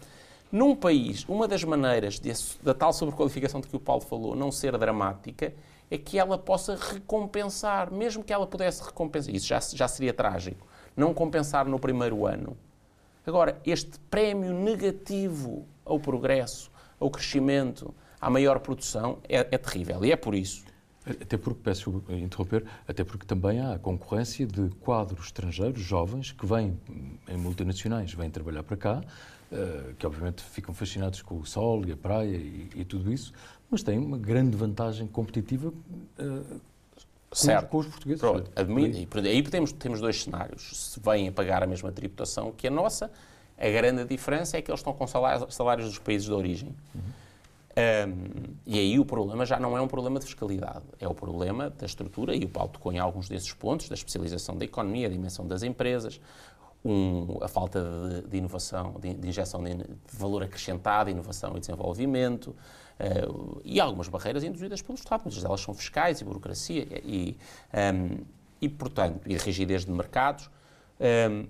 num 0.52 0.76
país, 0.76 1.24
uma 1.26 1.48
das 1.48 1.64
maneiras 1.64 2.20
da 2.62 2.74
tal 2.74 2.92
sobrequalificação 2.92 3.62
de 3.62 3.66
que 3.66 3.74
o 3.74 3.80
Paulo 3.80 4.02
falou 4.02 4.36
não 4.36 4.52
ser 4.52 4.76
dramática 4.76 5.54
é 5.92 5.98
que 5.98 6.18
ela 6.18 6.38
possa 6.38 6.74
recompensar, 6.74 7.92
mesmo 7.92 8.24
que 8.24 8.32
ela 8.32 8.46
pudesse 8.46 8.82
recompensar, 8.82 9.34
isso 9.34 9.46
já, 9.46 9.60
já 9.60 9.86
seria 9.86 10.14
trágico, 10.14 10.66
não 10.96 11.12
compensar 11.12 11.66
no 11.66 11.78
primeiro 11.78 12.24
ano. 12.24 12.56
Agora, 13.26 13.60
este 13.62 14.00
prémio 14.08 14.54
negativo 14.54 15.66
ao 15.84 16.00
progresso, 16.00 16.70
ao 16.98 17.10
crescimento, 17.10 17.94
à 18.18 18.30
maior 18.30 18.58
produção, 18.60 19.18
é, 19.28 19.40
é 19.50 19.58
terrível. 19.58 20.02
E 20.02 20.10
é 20.10 20.16
por 20.16 20.34
isso 20.34 20.64
até 21.06 21.36
porque, 21.36 21.60
peço 21.62 22.02
interromper, 22.08 22.64
até 22.86 23.02
porque 23.02 23.26
também 23.26 23.60
há 23.60 23.78
concorrência 23.78 24.46
de 24.46 24.68
quadros 24.80 25.26
estrangeiros 25.26 25.80
jovens 25.80 26.32
que 26.32 26.46
vêm 26.46 26.78
em 27.28 27.36
multinacionais, 27.36 28.12
vêm 28.14 28.30
trabalhar 28.30 28.62
para 28.62 28.76
cá, 28.76 29.02
uh, 29.50 29.94
que 29.94 30.06
obviamente 30.06 30.42
ficam 30.42 30.72
fascinados 30.72 31.20
com 31.22 31.38
o 31.38 31.44
sol 31.44 31.84
e 31.86 31.92
a 31.92 31.96
praia 31.96 32.36
e, 32.36 32.70
e 32.76 32.84
tudo 32.84 33.12
isso, 33.12 33.32
mas 33.70 33.82
têm 33.82 33.98
uma 33.98 34.18
grande 34.18 34.56
vantagem 34.56 35.06
competitiva 35.08 35.68
uh, 35.68 36.60
certo. 37.32 37.68
Com, 37.68 37.78
os 37.78 37.86
portugueses. 37.86 38.20
Pronto, 38.20 38.50
admito, 38.54 39.18
aí 39.18 39.42
temos, 39.42 39.72
temos 39.72 40.00
dois 40.00 40.22
cenários. 40.22 40.70
Se 40.92 41.00
vêm 41.00 41.28
a 41.28 41.32
pagar 41.32 41.62
a 41.62 41.66
mesma 41.66 41.90
tributação 41.90 42.52
que 42.52 42.68
a 42.68 42.70
nossa, 42.70 43.10
a 43.58 43.68
grande 43.68 44.04
diferença 44.04 44.56
é 44.56 44.62
que 44.62 44.70
eles 44.70 44.80
estão 44.80 44.92
com 44.92 45.06
salários, 45.06 45.52
salários 45.54 45.88
dos 45.88 45.98
países 45.98 46.26
de 46.26 46.32
origem. 46.32 46.74
Uhum. 46.94 47.02
Um, 47.74 48.54
e 48.66 48.78
aí 48.78 48.98
o 48.98 49.04
problema 49.04 49.46
já 49.46 49.58
não 49.58 49.76
é 49.76 49.80
um 49.80 49.88
problema 49.88 50.18
de 50.18 50.26
fiscalidade, 50.26 50.84
é 51.00 51.08
o 51.08 51.14
problema 51.14 51.70
da 51.70 51.86
estrutura, 51.86 52.36
e 52.36 52.44
o 52.44 52.48
Paulo 52.48 52.70
tocou 52.70 52.92
em 52.92 52.98
alguns 52.98 53.28
desses 53.28 53.52
pontos, 53.54 53.88
da 53.88 53.94
especialização 53.94 54.56
da 54.56 54.64
economia, 54.64 55.06
a 55.06 55.10
dimensão 55.10 55.46
das 55.46 55.62
empresas, 55.62 56.20
um, 56.84 57.38
a 57.40 57.48
falta 57.48 57.80
de, 57.80 58.28
de 58.28 58.36
inovação, 58.36 58.96
de, 59.00 59.14
de 59.14 59.28
injeção 59.28 59.62
de, 59.62 59.74
de, 59.74 59.84
valor 60.12 60.42
acrescentado, 60.42 61.08
inovação 61.08 61.56
e 61.56 61.60
desenvolvimento, 61.60 62.48
uh, 62.48 63.62
e 63.64 63.80
algumas 63.80 64.08
barreiras 64.08 64.44
induzidas 64.44 64.82
pelo 64.82 64.98
Estado, 64.98 65.22
muitas 65.24 65.42
delas 65.42 65.60
são 65.60 65.72
fiscais 65.72 66.20
e 66.20 66.24
burocracia, 66.24 66.86
e, 67.02 67.38
um, 67.72 68.18
e 68.60 68.68
portanto, 68.68 69.20
e 69.26 69.36
rigidez 69.38 69.86
de 69.86 69.92
mercados. 69.92 70.50
Um, 71.00 71.46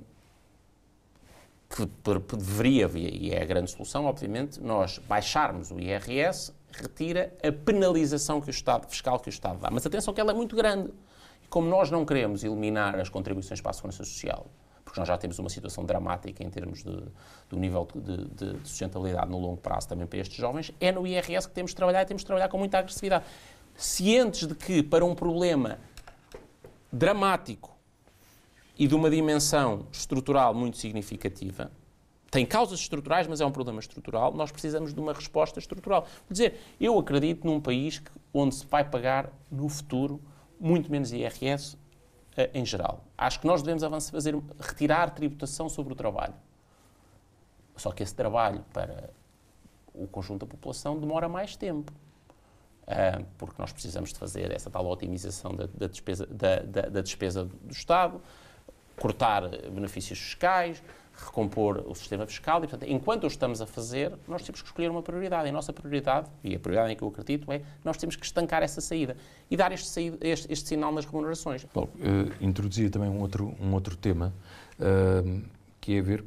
que 1.74 2.36
deveria, 2.36 2.90
e 2.94 3.30
é 3.30 3.42
a 3.42 3.44
grande 3.46 3.70
solução, 3.70 4.04
obviamente, 4.04 4.60
nós 4.60 4.98
baixarmos 4.98 5.70
o 5.70 5.80
IRS 5.80 6.52
retira 6.70 7.32
a 7.42 7.50
penalização 7.50 8.40
que 8.40 8.48
o 8.48 8.50
Estado, 8.50 8.86
fiscal 8.88 9.18
que 9.18 9.28
o 9.28 9.30
Estado 9.30 9.58
dá. 9.58 9.70
Mas 9.70 9.86
atenção 9.86 10.12
que 10.12 10.20
ela 10.20 10.32
é 10.32 10.34
muito 10.34 10.54
grande. 10.54 10.92
E 11.42 11.48
como 11.48 11.68
nós 11.68 11.90
não 11.90 12.04
queremos 12.04 12.44
eliminar 12.44 12.98
as 12.98 13.08
contribuições 13.08 13.60
para 13.60 13.70
a 13.70 13.74
segurança 13.74 14.04
social, 14.04 14.46
porque 14.84 15.00
nós 15.00 15.08
já 15.08 15.16
temos 15.16 15.38
uma 15.38 15.48
situação 15.48 15.84
dramática 15.84 16.44
em 16.44 16.50
termos 16.50 16.82
de, 16.82 17.02
do 17.48 17.56
nível 17.56 17.88
de, 17.94 18.26
de, 18.26 18.52
de, 18.58 18.68
sustentabilidade 18.68 19.30
no 19.30 19.38
longo 19.38 19.56
prazo 19.56 19.88
também 19.88 20.06
para 20.06 20.18
estes 20.18 20.36
jovens, 20.36 20.72
é 20.78 20.92
no 20.92 21.06
IRS 21.06 21.48
que 21.48 21.54
temos 21.54 21.70
de 21.70 21.76
trabalhar 21.76 22.02
e 22.02 22.04
temos 22.04 22.22
de 22.22 22.26
trabalhar 22.26 22.48
com 22.48 22.58
muita 22.58 22.78
agressividade. 22.78 23.24
Cientes 23.74 24.46
de 24.46 24.54
que 24.54 24.82
para 24.82 25.04
um 25.04 25.14
problema 25.14 25.78
dramático 26.92 27.72
e 28.82 28.86
de 28.88 28.96
uma 28.96 29.08
dimensão 29.08 29.86
estrutural 29.92 30.52
muito 30.52 30.76
significativa, 30.76 31.70
tem 32.28 32.44
causas 32.44 32.80
estruturais, 32.80 33.28
mas 33.28 33.40
é 33.40 33.46
um 33.46 33.52
problema 33.52 33.78
estrutural, 33.78 34.34
nós 34.34 34.50
precisamos 34.50 34.92
de 34.92 34.98
uma 34.98 35.12
resposta 35.12 35.60
estrutural. 35.60 36.04
Quer 36.26 36.32
dizer, 36.32 36.60
eu 36.80 36.98
acredito 36.98 37.46
num 37.46 37.60
país 37.60 38.02
onde 38.34 38.56
se 38.56 38.66
vai 38.66 38.82
pagar 38.82 39.30
no 39.48 39.68
futuro 39.68 40.20
muito 40.58 40.90
menos 40.90 41.12
IRS 41.12 41.78
eh, 42.36 42.50
em 42.52 42.66
geral. 42.66 43.04
Acho 43.16 43.38
que 43.38 43.46
nós 43.46 43.62
devemos 43.62 43.84
avançar, 43.84 44.10
fazer, 44.10 44.34
retirar 44.58 45.10
tributação 45.10 45.68
sobre 45.68 45.92
o 45.92 45.96
trabalho. 45.96 46.34
Só 47.76 47.92
que 47.92 48.02
esse 48.02 48.16
trabalho 48.16 48.64
para 48.72 49.10
o 49.94 50.08
conjunto 50.08 50.44
da 50.44 50.50
população 50.50 50.98
demora 50.98 51.28
mais 51.28 51.54
tempo. 51.54 51.92
Uh, 52.82 53.24
porque 53.38 53.54
nós 53.62 53.72
precisamos 53.72 54.12
de 54.12 54.18
fazer 54.18 54.50
essa 54.50 54.68
tal 54.68 54.84
otimização 54.86 55.54
da, 55.54 55.68
da, 55.72 55.86
despesa, 55.86 56.26
da, 56.26 56.56
da 56.56 57.00
despesa 57.00 57.44
do 57.44 57.72
Estado, 57.72 58.20
cortar 58.96 59.48
benefícios 59.70 60.18
fiscais, 60.18 60.82
recompor 61.14 61.84
o 61.86 61.94
sistema 61.94 62.26
fiscal 62.26 62.58
e, 62.64 62.66
portanto, 62.66 62.88
enquanto 62.88 63.24
o 63.24 63.26
estamos 63.26 63.60
a 63.60 63.66
fazer, 63.66 64.12
nós 64.26 64.42
temos 64.42 64.60
que 64.60 64.68
escolher 64.68 64.90
uma 64.90 65.02
prioridade. 65.02 65.46
E 65.46 65.50
a 65.50 65.52
nossa 65.52 65.72
prioridade, 65.72 66.28
e 66.42 66.54
a 66.54 66.58
prioridade 66.58 66.92
em 66.92 66.96
que 66.96 67.02
eu 67.02 67.08
acredito, 67.08 67.50
é 67.52 67.62
nós 67.84 67.96
temos 67.96 68.16
que 68.16 68.24
estancar 68.24 68.62
essa 68.62 68.80
saída 68.80 69.16
e 69.50 69.56
dar 69.56 69.72
este, 69.72 69.88
saída, 69.88 70.18
este, 70.20 70.52
este 70.52 70.68
sinal 70.68 70.92
nas 70.92 71.04
remunerações. 71.04 71.64
Paulo, 71.64 71.90
uh, 71.96 72.44
introduzia 72.44 72.90
também 72.90 73.08
um 73.08 73.20
outro, 73.20 73.54
um 73.60 73.72
outro 73.74 73.96
tema 73.96 74.32
uh, 74.78 75.42
que 75.80 75.96
é 75.96 76.02
ver, 76.02 76.24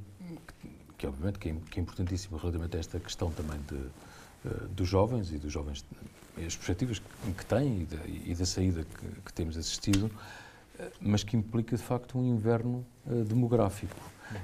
que 0.97 1.07
obviamente 1.07 1.39
que 1.39 1.49
é, 1.49 1.55
que 1.71 1.79
é 1.79 1.81
importantíssimo 1.81 2.37
relativamente 2.37 2.77
a 2.77 2.79
esta 2.79 2.99
questão 2.99 3.31
também 3.31 3.59
de, 3.67 3.75
uh, 3.75 4.67
dos 4.69 4.87
jovens 4.87 5.31
e 5.31 5.37
dos 5.37 5.51
jovens, 5.51 5.83
as 6.37 6.55
perspectivas 6.55 6.99
que, 6.99 7.33
que 7.33 7.45
têm 7.45 7.81
e 7.81 7.85
da, 7.85 7.97
e 8.05 8.35
da 8.35 8.45
saída 8.45 8.83
que, 8.83 9.21
que 9.21 9.33
temos 9.33 9.57
assistido, 9.57 10.11
mas 10.99 11.23
que 11.23 11.35
implica 11.35 11.75
de 11.75 11.83
facto 11.83 12.17
um 12.17 12.25
inverno 12.25 12.85
demográfico 13.27 13.95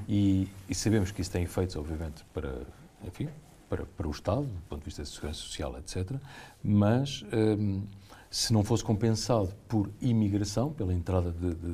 e, 0.08 0.48
e, 0.70 0.76
sabemos 0.76 1.12
que 1.12 1.22
isso 1.22 1.32
tem 1.32 1.44
efeitos, 1.44 1.76
obviamente, 1.76 2.24
para, 2.34 2.62
enfim, 3.06 3.28
para, 3.70 3.86
para 3.86 4.08
o 4.08 4.12
Estado, 4.12 4.44
do 4.44 4.62
ponto 4.70 4.80
de 4.80 4.86
vista 4.86 5.02
da 5.02 5.06
segurança 5.06 5.40
social, 5.40 5.78
etc. 5.78 6.20
Mas, 6.64 7.24
um, 7.34 7.84
se 8.30 8.54
não 8.54 8.64
fosse 8.64 8.84
compensado 8.84 9.54
por 9.68 9.90
imigração, 10.02 10.72
pela 10.72 10.94
entrada 10.94 11.32
de, 11.32 11.54
de, 11.56 11.74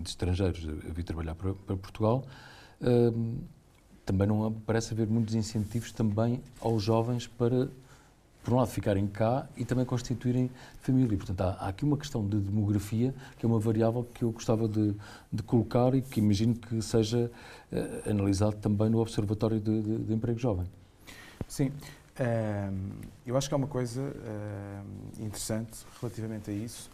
de 0.00 0.08
estrangeiros 0.08 0.68
a 0.68 0.92
vir 0.92 1.04
trabalhar 1.04 1.34
para, 1.34 1.54
para 1.54 1.76
Portugal, 1.76 2.24
um, 2.80 3.38
também 4.04 4.26
não 4.26 4.52
parece 4.52 4.92
haver 4.92 5.06
muitos 5.06 5.34
incentivos 5.34 5.92
também 5.92 6.42
aos 6.60 6.82
jovens 6.82 7.26
para 7.26 7.68
por 8.44 8.52
um 8.52 8.56
lado, 8.58 8.68
ficarem 8.68 9.06
cá 9.06 9.48
e 9.56 9.64
também 9.64 9.86
constituírem 9.86 10.50
família. 10.80 11.16
Portanto, 11.16 11.40
há, 11.40 11.64
há, 11.64 11.68
aqui 11.68 11.84
uma 11.84 11.96
questão 11.96 12.26
de 12.26 12.38
demografia, 12.38 13.14
que 13.38 13.46
é 13.46 13.48
uma 13.48 13.58
variável 13.58 14.06
que 14.12 14.22
eu 14.22 14.30
gostava 14.30 14.68
de, 14.68 14.94
de 15.32 15.42
colocar 15.42 15.94
e 15.94 16.02
que 16.02 16.20
imagino 16.20 16.54
que 16.54 16.82
seja 16.82 17.30
uh, 17.72 18.10
analisado 18.10 18.56
também 18.56 18.90
no 18.90 19.00
Observatório 19.00 19.58
de, 19.58 19.80
de, 19.80 19.98
de 20.04 20.12
Emprego 20.12 20.38
Jovem. 20.38 20.66
Sim. 21.48 21.72
Uh, 22.14 22.94
eu 23.26 23.36
acho 23.36 23.48
que 23.48 23.54
há 23.54 23.56
uma 23.56 23.66
coisa 23.66 24.02
uh, 24.02 25.22
interessante 25.22 25.78
relativamente 26.00 26.50
a 26.50 26.54
isso, 26.54 26.90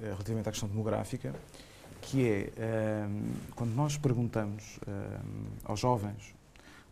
eh, 0.00 0.10
relativamente 0.10 0.48
à 0.48 0.52
questão 0.52 0.68
demográfica, 0.68 1.34
que 2.02 2.28
é 2.28 3.08
quando 3.54 3.74
nós 3.74 3.98
perguntamos 3.98 4.80
aos 5.64 5.80
jovens 5.80 6.34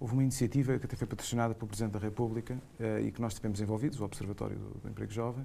Houve 0.00 0.12
uma 0.12 0.22
iniciativa 0.22 0.78
que 0.78 0.86
até 0.86 0.96
foi 0.96 1.06
patrocinada 1.06 1.54
pelo 1.54 1.66
Presidente 1.66 1.92
da 1.92 1.98
República 1.98 2.54
uh, 2.54 3.00
e 3.00 3.10
que 3.10 3.20
nós 3.20 3.34
tivemos 3.34 3.60
envolvidos, 3.60 4.00
o 4.00 4.04
Observatório 4.04 4.56
do, 4.56 4.80
do 4.80 4.88
Emprego 4.88 5.12
Jovem, 5.12 5.44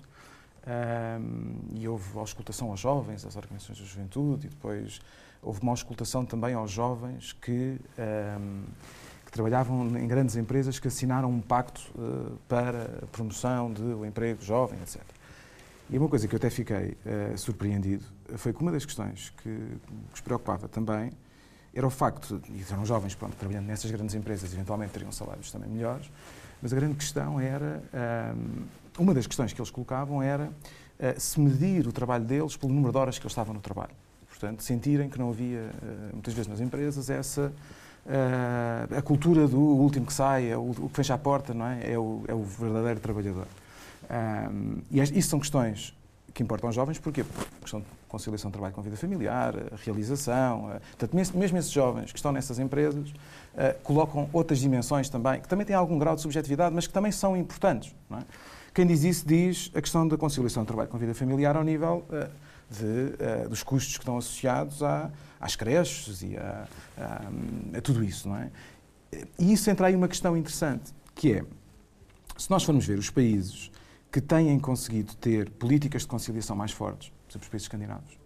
um, 0.65 1.77
e 1.77 1.87
houve 1.87 2.17
auscultação 2.17 2.69
aos 2.71 2.79
jovens, 2.79 3.25
às 3.25 3.35
organizações 3.35 3.79
da 3.79 3.85
juventude, 3.85 4.47
e 4.47 4.49
depois 4.49 5.01
houve 5.41 5.61
uma 5.61 5.71
auscultação 5.71 6.25
também 6.25 6.53
aos 6.53 6.71
jovens 6.71 7.33
que, 7.33 7.77
um, 8.39 8.63
que 9.25 9.31
trabalhavam 9.31 9.97
em 9.97 10.07
grandes 10.07 10.35
empresas 10.37 10.79
que 10.79 10.87
assinaram 10.87 11.29
um 11.29 11.41
pacto 11.41 11.81
uh, 11.95 12.37
para 12.47 12.99
a 13.03 13.07
promoção 13.07 13.71
do 13.71 14.05
emprego 14.05 14.41
jovem, 14.41 14.79
etc. 14.81 15.01
E 15.89 15.97
uma 15.97 16.07
coisa 16.07 16.27
que 16.27 16.33
eu 16.33 16.37
até 16.37 16.49
fiquei 16.49 16.97
uh, 17.05 17.37
surpreendido 17.37 18.05
foi 18.37 18.53
que 18.53 18.61
uma 18.61 18.71
das 18.71 18.85
questões 18.85 19.31
que, 19.31 19.49
que 19.49 20.13
os 20.13 20.21
preocupava 20.21 20.67
também 20.69 21.11
era 21.73 21.87
o 21.87 21.89
facto, 21.89 22.41
e 22.49 22.63
eram 22.71 22.85
jovens, 22.85 23.15
pronto, 23.15 23.35
trabalhando 23.35 23.65
nessas 23.65 23.89
grandes 23.89 24.13
empresas, 24.15 24.53
eventualmente 24.53 24.91
teriam 24.91 25.11
salários 25.11 25.51
também 25.51 25.69
melhores, 25.69 26.09
mas 26.61 26.71
a 26.71 26.75
grande 26.75 26.95
questão 26.95 27.39
era, 27.39 27.83
uma 28.97 29.13
das 29.13 29.25
questões 29.25 29.51
que 29.51 29.59
eles 29.59 29.71
colocavam 29.71 30.21
era 30.21 30.51
ah, 30.99 31.19
se 31.19 31.39
medir 31.39 31.87
o 31.87 31.91
trabalho 31.91 32.23
deles 32.23 32.55
pelo 32.55 32.71
número 32.71 32.91
de 32.91 32.97
horas 32.97 33.17
que 33.17 33.23
eles 33.23 33.31
estavam 33.31 33.53
no 33.53 33.59
trabalho. 33.59 33.91
Portanto, 34.29 34.63
sentirem 34.63 35.09
que 35.09 35.17
não 35.17 35.29
havia, 35.29 35.71
ah, 35.81 36.09
muitas 36.13 36.33
vezes 36.33 36.47
nas 36.47 36.59
empresas, 36.59 37.09
essa 37.09 37.51
a 38.97 39.01
cultura 39.01 39.47
do 39.47 39.57
último 39.57 40.05
que 40.05 40.11
sai, 40.11 40.49
é 40.49 40.57
o, 40.57 40.73
que 40.73 40.89
fecha 40.93 41.13
a 41.13 41.17
porta, 41.17 41.53
não 41.53 41.65
é? 41.65 41.93
É 41.93 41.97
o, 41.97 42.23
é 42.27 42.33
o 42.33 42.43
verdadeiro 42.43 42.99
trabalhador. 42.99 43.47
Um, 44.51 44.81
e 44.91 45.01
isso 45.01 45.29
são 45.29 45.39
questões 45.39 45.95
que 46.33 46.41
importam 46.41 46.67
aos 46.67 46.75
jovens, 46.75 46.97
porquê? 46.97 47.23
Porque 47.23 47.47
a 47.57 47.61
questão 47.61 47.79
de 47.79 47.85
conciliação 48.07 48.49
de 48.49 48.53
trabalho 48.53 48.73
com 48.73 48.81
a 48.81 48.83
vida 48.83 48.97
familiar, 48.97 49.53
a 49.71 49.75
realização, 49.75 50.67
a, 50.69 50.79
portanto, 50.97 51.15
mesmo 51.35 51.57
esses 51.57 51.71
jovens 51.71 52.11
que 52.11 52.17
estão 52.17 52.31
nessas 52.31 52.57
empresas 52.57 53.09
uh, 53.09 53.79
colocam 53.83 54.27
outras 54.33 54.59
dimensões 54.59 55.09
também, 55.09 55.41
que 55.41 55.47
também 55.47 55.65
têm 55.65 55.75
algum 55.75 55.97
grau 55.99 56.15
de 56.15 56.21
subjetividade, 56.21 56.73
mas 56.73 56.87
que 56.87 56.93
também 56.93 57.11
são 57.11 57.37
importantes, 57.37 57.93
é? 58.11 58.23
Quem 58.73 58.87
diz 58.87 59.03
isso 59.03 59.27
diz 59.27 59.69
a 59.75 59.81
questão 59.81 60.07
da 60.07 60.17
conciliação 60.17 60.63
do 60.63 60.65
trabalho 60.65 60.89
com 60.89 60.97
a 60.97 60.99
vida 60.99 61.13
familiar 61.13 61.55
ao 61.55 61.63
nível 61.63 62.03
uh, 62.09 62.27
de, 62.73 63.45
uh, 63.45 63.49
dos 63.49 63.61
custos 63.61 63.93
que 63.97 64.01
estão 64.01 64.17
associados 64.17 64.81
à, 64.81 65.11
às 65.39 65.55
creches 65.55 66.23
e 66.23 66.35
a, 66.35 66.67
a, 66.97 67.77
a, 67.77 67.81
tudo 67.81 68.03
isso, 68.03 68.27
não 68.27 68.37
é? 68.37 68.49
E 69.37 69.53
isso 69.53 69.69
entra 69.69 69.85
aí 69.85 69.95
uma 69.95 70.07
questão 70.07 70.35
interessante, 70.35 70.91
que 71.13 71.33
é, 71.33 71.43
se 72.35 72.49
nós 72.49 72.63
formos 72.63 72.83
ver 72.83 72.97
os 72.97 73.11
países 73.11 73.69
que 74.13 74.21
têm 74.21 74.59
conseguido 74.59 75.15
ter 75.15 75.49
políticas 75.49 76.03
de 76.03 76.07
conciliação 76.07 76.55
mais 76.55 76.71
fortes, 76.71 77.09
por 77.09 77.31
exemplo, 77.31 77.45
os 77.45 77.49
países 77.49 77.65
escandinavos, 77.65 78.19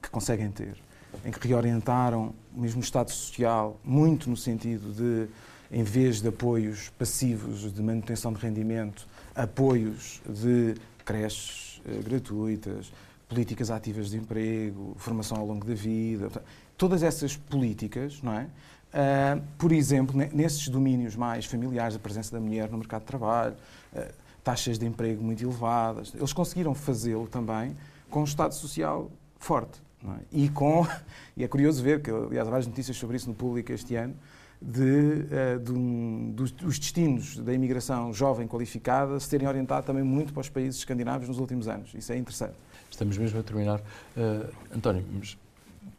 que 0.00 0.08
conseguem 0.08 0.48
ter, 0.52 0.76
em 1.24 1.32
que 1.32 1.48
reorientaram 1.48 2.32
mesmo 2.54 2.80
o 2.80 2.84
Estado 2.84 3.10
Social 3.10 3.76
muito 3.82 4.30
no 4.30 4.36
sentido 4.36 4.92
de, 4.92 5.28
em 5.76 5.82
vez 5.82 6.20
de 6.20 6.28
apoios 6.28 6.90
passivos 6.90 7.74
de 7.74 7.82
manutenção 7.82 8.32
de 8.32 8.38
rendimento, 8.38 9.04
apoios 9.34 10.22
de 10.24 10.76
creches 11.04 11.82
eh, 11.86 12.00
gratuitas, 12.04 12.92
políticas 13.28 13.68
ativas 13.68 14.10
de 14.10 14.18
emprego, 14.18 14.94
formação 14.96 15.38
ao 15.38 15.46
longo 15.46 15.66
da 15.66 15.74
vida, 15.74 16.30
todas 16.78 17.02
essas 17.02 17.36
políticas, 17.36 18.22
não 18.22 18.32
é? 18.32 18.46
Uh, 18.92 19.42
por 19.56 19.72
exemplo, 19.72 20.14
nesses 20.32 20.68
domínios 20.68 21.16
mais 21.16 21.46
familiares, 21.46 21.96
a 21.96 21.98
presença 21.98 22.30
da 22.30 22.38
mulher 22.38 22.70
no 22.70 22.76
mercado 22.76 23.00
de 23.00 23.06
trabalho, 23.06 23.56
uh, 23.94 24.22
taxas 24.42 24.78
de 24.78 24.86
emprego 24.86 25.22
muito 25.22 25.42
elevadas, 25.42 26.12
eles 26.14 26.32
conseguiram 26.32 26.74
fazê-lo 26.74 27.26
também 27.26 27.76
com 28.10 28.20
um 28.20 28.24
Estado 28.24 28.54
Social 28.54 29.10
forte. 29.38 29.80
É? 30.04 30.20
E 30.32 30.48
com, 30.48 30.86
e 31.36 31.44
é 31.44 31.48
curioso 31.48 31.82
ver 31.82 32.02
que, 32.02 32.10
aliás, 32.10 32.46
há 32.46 32.50
várias 32.50 32.66
notícias 32.66 32.96
sobre 32.96 33.16
isso 33.16 33.28
no 33.28 33.34
público 33.34 33.72
este 33.72 33.94
ano, 33.94 34.14
de, 34.60 34.80
uh, 34.80 35.58
de 35.58 35.72
um, 35.72 36.32
dos, 36.34 36.52
dos, 36.52 36.78
destinos 36.78 37.36
da 37.38 37.52
imigração 37.52 38.12
jovem 38.12 38.46
qualificada 38.46 39.18
se 39.18 39.28
terem 39.28 39.48
orientado 39.48 39.84
também 39.84 40.04
muito 40.04 40.32
para 40.32 40.40
os 40.40 40.48
países 40.48 40.78
escandinavos 40.78 41.28
nos 41.28 41.38
últimos 41.38 41.66
anos. 41.66 41.92
Isso 41.94 42.12
é 42.12 42.16
interessante. 42.16 42.54
Estamos 42.90 43.18
mesmo 43.18 43.40
a 43.40 43.42
terminar. 43.42 43.80
Uh, 44.16 44.52
António, 44.74 45.04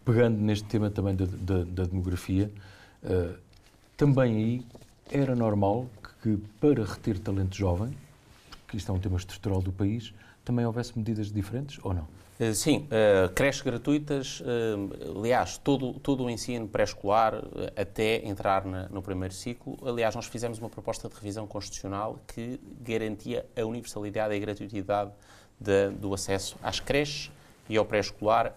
pegando 0.06 0.40
neste 0.40 0.66
tema 0.66 0.90
também 0.90 1.16
da, 1.16 1.26
da, 1.26 1.64
da 1.64 1.84
demografia, 1.84 2.50
uh, 3.04 3.38
também 3.98 4.36
aí 4.36 4.66
era 5.12 5.36
normal 5.36 5.88
que, 6.22 6.38
que, 6.38 6.44
para 6.60 6.86
reter 6.86 7.20
talento 7.20 7.56
jovem, 7.56 7.94
que 8.74 8.78
isto 8.78 8.92
é 8.92 8.96
um 8.96 9.00
tema 9.00 9.18
estrutural 9.18 9.62
do 9.62 9.72
país, 9.72 10.14
também 10.44 10.66
houvesse 10.66 10.98
medidas 10.98 11.32
diferentes 11.32 11.80
ou 11.84 11.94
não? 11.94 12.08
Eh, 12.40 12.54
sim, 12.56 12.88
uh, 12.88 13.32
creches 13.34 13.62
gratuitas, 13.62 14.42
uh, 14.42 15.20
aliás, 15.20 15.60
todo, 15.60 15.94
todo 16.00 16.24
o 16.24 16.30
ensino 16.30 16.68
pré-escolar 16.68 17.36
até 17.78 18.28
entrar 18.28 18.66
na, 18.66 18.90
no 18.90 19.04
primeiro 19.04 19.32
ciclo. 19.32 19.78
Aliás, 19.86 20.16
nós 20.16 20.26
fizemos 20.26 20.58
uma 20.58 20.70
proposta 20.70 21.08
de 21.08 21.14
revisão 21.14 21.46
constitucional 21.46 22.20
que 22.28 22.60
garantia 22.82 23.46
a 23.56 23.64
universalidade 23.64 24.34
e 24.34 24.38
a 24.38 24.40
gratuitidade 24.40 25.12
de, 25.60 25.90
do 25.92 26.12
acesso 26.12 26.58
às 26.64 26.80
creches 26.80 27.32
e 27.70 27.78
ao 27.78 27.86
pré-escolar. 27.86 28.56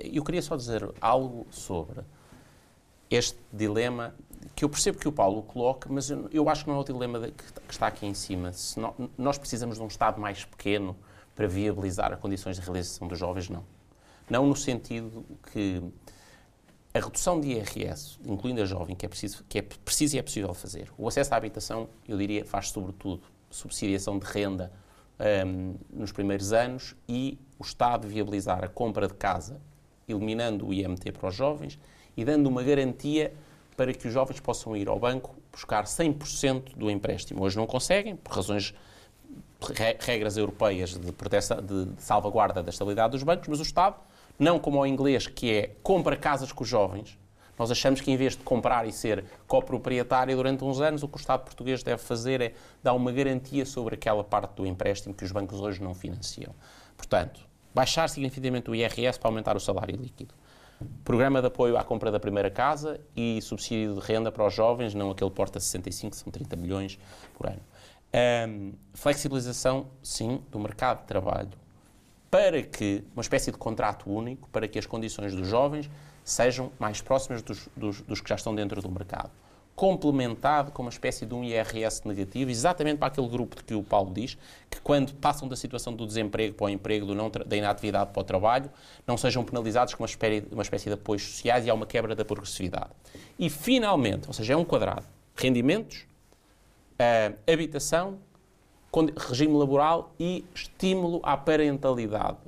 Eu 0.00 0.24
queria 0.24 0.42
só 0.42 0.56
dizer 0.56 0.88
algo 1.00 1.46
sobre 1.50 2.00
este 3.10 3.38
dilema 3.52 4.14
que 4.54 4.64
eu 4.64 4.68
percebo 4.68 4.98
que 4.98 5.08
o 5.08 5.12
Paulo 5.12 5.42
coloca, 5.42 5.88
mas 5.90 6.10
eu, 6.10 6.28
eu 6.32 6.48
acho 6.48 6.64
que 6.64 6.70
não 6.70 6.76
é 6.76 6.80
o 6.80 6.84
dilema 6.84 7.20
de, 7.20 7.30
que, 7.32 7.44
que, 7.44 7.72
está 7.72 7.86
aqui 7.86 8.06
em 8.06 8.14
cima. 8.14 8.50
Nós 9.16 9.38
precisamos 9.38 9.76
de 9.76 9.82
um 9.82 9.86
Estado 9.86 10.20
mais 10.20 10.44
pequeno 10.44 10.96
para 11.34 11.46
viabilizar 11.46 12.12
as 12.12 12.18
condições 12.18 12.56
de 12.56 12.62
realização 12.62 13.06
dos 13.06 13.18
jovens, 13.18 13.48
não. 13.48 13.64
Não 14.28 14.46
no 14.46 14.56
sentido 14.56 15.24
que 15.52 15.82
a 16.92 16.98
redução 16.98 17.40
de 17.40 17.48
IRS, 17.48 18.18
incluindo 18.24 18.60
a 18.60 18.64
jovem, 18.64 18.96
que 18.96 19.06
é 19.06 19.08
preciso, 19.08 19.44
que 19.48 19.58
é 19.58 19.62
preciso 19.62 20.16
e 20.16 20.18
é 20.18 20.22
possível 20.22 20.52
fazer. 20.52 20.90
O 20.98 21.06
acesso 21.06 21.32
à 21.32 21.36
habitação, 21.36 21.88
eu 22.06 22.18
diria, 22.18 22.44
faz 22.44 22.70
sobretudo 22.70 23.22
subsidiação 23.50 24.18
de 24.18 24.26
renda 24.26 24.72
um, 25.46 25.74
nos 25.90 26.12
primeiros 26.12 26.52
anos 26.52 26.96
e 27.08 27.38
o 27.58 27.62
Estado 27.62 28.08
viabilizar 28.08 28.64
a 28.64 28.68
compra 28.68 29.06
de 29.06 29.14
casa, 29.14 29.60
eliminando 30.08 30.66
o 30.66 30.74
IMT 30.74 31.12
para 31.12 31.28
os 31.28 31.34
jovens 31.34 31.78
e 32.18 32.24
dando 32.24 32.48
uma 32.48 32.64
garantia 32.64 33.32
para 33.76 33.94
que 33.94 34.08
os 34.08 34.12
jovens 34.12 34.40
possam 34.40 34.76
ir 34.76 34.88
ao 34.88 34.98
banco 34.98 35.36
buscar 35.52 35.84
100% 35.84 36.74
do 36.76 36.90
empréstimo. 36.90 37.44
Hoje 37.44 37.56
não 37.56 37.64
conseguem, 37.64 38.16
por 38.16 38.34
razões 38.34 38.74
regras 40.00 40.36
europeias 40.36 40.98
de, 40.98 41.12
proteção, 41.12 41.62
de 41.62 41.88
salvaguarda 41.96 42.60
da 42.60 42.70
estabilidade 42.70 43.12
dos 43.12 43.22
bancos, 43.22 43.46
mas 43.46 43.60
o 43.60 43.62
Estado, 43.62 43.94
não 44.36 44.58
como 44.58 44.80
o 44.80 44.86
inglês, 44.86 45.28
que 45.28 45.52
é 45.52 45.76
compra 45.80 46.16
casas 46.16 46.50
com 46.50 46.64
os 46.64 46.68
jovens, 46.68 47.16
nós 47.56 47.70
achamos 47.70 48.00
que 48.00 48.10
em 48.10 48.16
vez 48.16 48.36
de 48.36 48.42
comprar 48.42 48.84
e 48.84 48.90
ser 48.90 49.24
coproprietário 49.46 50.34
durante 50.34 50.64
uns 50.64 50.80
anos, 50.80 51.04
o 51.04 51.08
que 51.08 51.18
o 51.18 51.20
Estado 51.20 51.44
português 51.44 51.84
deve 51.84 52.02
fazer 52.02 52.40
é 52.40 52.54
dar 52.82 52.94
uma 52.94 53.12
garantia 53.12 53.64
sobre 53.64 53.94
aquela 53.94 54.24
parte 54.24 54.56
do 54.56 54.66
empréstimo 54.66 55.14
que 55.14 55.24
os 55.24 55.30
bancos 55.30 55.60
hoje 55.60 55.80
não 55.80 55.94
financiam. 55.94 56.52
Portanto, 56.96 57.46
baixar 57.72 58.08
significativamente 58.08 58.68
o 58.68 58.74
IRS 58.74 59.20
para 59.20 59.28
aumentar 59.28 59.56
o 59.56 59.60
salário 59.60 59.96
líquido. 59.96 60.34
Programa 61.04 61.40
de 61.40 61.48
apoio 61.48 61.76
à 61.76 61.84
compra 61.84 62.10
da 62.10 62.20
primeira 62.20 62.50
casa 62.50 63.00
e 63.16 63.40
subsídio 63.42 63.94
de 63.94 64.00
renda 64.00 64.30
para 64.30 64.46
os 64.46 64.54
jovens, 64.54 64.94
não 64.94 65.10
aquele 65.10 65.30
porta 65.30 65.58
65, 65.58 66.14
são 66.14 66.30
30 66.30 66.56
milhões 66.56 66.98
por 67.34 67.48
ano. 67.48 67.60
Um, 68.48 68.72
flexibilização, 68.94 69.86
sim, 70.02 70.40
do 70.50 70.58
mercado 70.58 71.00
de 71.00 71.06
trabalho 71.06 71.50
para 72.30 72.62
que 72.62 73.04
uma 73.14 73.22
espécie 73.22 73.50
de 73.50 73.56
contrato 73.56 74.10
único, 74.10 74.48
para 74.50 74.68
que 74.68 74.78
as 74.78 74.86
condições 74.86 75.34
dos 75.34 75.48
jovens 75.48 75.90
sejam 76.24 76.70
mais 76.78 77.00
próximas 77.00 77.42
dos, 77.42 77.68
dos, 77.76 78.02
dos, 78.02 78.20
que 78.20 78.28
já 78.28 78.34
estão 78.34 78.54
dentro 78.54 78.82
do 78.82 78.90
mercado. 78.90 79.30
Complementado 79.78 80.72
com 80.72 80.82
uma 80.82 80.88
espécie 80.88 81.24
de 81.24 81.32
um 81.32 81.44
IRS 81.44 82.02
negativo, 82.04 82.50
exatamente 82.50 82.98
para 82.98 83.06
aquele 83.06 83.28
grupo 83.28 83.54
de 83.54 83.62
que 83.62 83.74
o 83.74 83.82
Paulo 83.84 84.12
diz, 84.12 84.36
que 84.68 84.80
quando 84.80 85.14
passam 85.14 85.46
da 85.46 85.54
situação 85.54 85.94
do 85.94 86.04
desemprego 86.04 86.52
para 86.52 86.64
o 86.64 86.68
emprego, 86.68 87.06
da 87.46 87.56
inatividade 87.56 88.10
para 88.10 88.20
o 88.20 88.24
trabalho, 88.24 88.68
não 89.06 89.16
sejam 89.16 89.44
penalizados 89.44 89.94
com 89.94 90.02
uma 90.02 90.08
espécie, 90.08 90.48
uma 90.50 90.64
espécie 90.64 90.86
de 90.86 90.94
apoios 90.94 91.22
sociais 91.22 91.64
e 91.64 91.70
há 91.70 91.74
uma 91.74 91.86
quebra 91.86 92.16
da 92.16 92.24
progressividade. 92.24 92.90
E, 93.38 93.48
finalmente, 93.48 94.26
ou 94.26 94.32
seja, 94.32 94.54
é 94.54 94.56
um 94.56 94.64
quadrado, 94.64 95.04
rendimentos, 95.36 96.08
uh, 96.94 97.38
habitação, 97.48 98.18
regime 99.16 99.56
laboral 99.56 100.12
e 100.18 100.44
estímulo 100.52 101.20
à 101.22 101.36
parentalidade. 101.36 102.38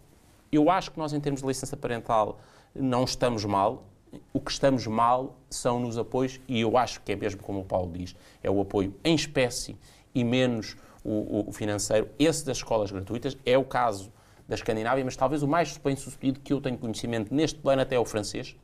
Eu 0.51 0.69
acho 0.69 0.91
que 0.91 0.99
nós, 0.99 1.13
em 1.13 1.21
termos 1.21 1.43
de 1.43 1.47
licença 1.47 1.77
parental, 1.77 2.41
não 2.75 3.05
estamos 3.05 3.45
mal. 3.45 3.85
O 4.33 4.41
que 4.41 4.51
estamos 4.51 4.87
mal 4.87 5.37
são 5.49 5.81
nos 5.81 5.97
apoios, 5.97 6.41
e 6.49 6.61
eu 6.61 6.77
acho 6.77 7.01
que 7.03 7.13
é 7.13 7.17
mesmo 7.17 7.43
como 7.43 7.61
o 7.61 7.65
Paulo 7.65 7.93
diz, 7.93 8.15
é 8.43 8.51
o 8.51 8.61
apoio 8.61 8.95
em 9.05 9.15
espécie 9.15 9.77
e 10.15 10.25
menos 10.25 10.77
o, 11.05 11.49
o 11.49 11.53
financeiro. 11.53 12.09
Esse 12.19 12.45
das 12.45 12.59
escolas 12.59 12.91
gratuitas 12.91 13.37
é 13.45 13.57
o 13.57 13.65
caso 13.65 14.13
da 14.49 14.55
Escandinávia, 14.55 15.05
mas 15.05 15.17
talvez 15.17 15.43
o 15.43 15.49
mais 15.49 15.77
bem 15.79 15.95
sucedido 15.95 16.41
que 16.41 16.53
eu 16.53 16.61
tenho 16.61 16.77
conhecimento 16.77 17.33
neste 17.33 17.59
plano 17.59 17.83
até 17.83 17.95
é 17.95 17.99
o 18.01 18.05
francês, 18.05 18.57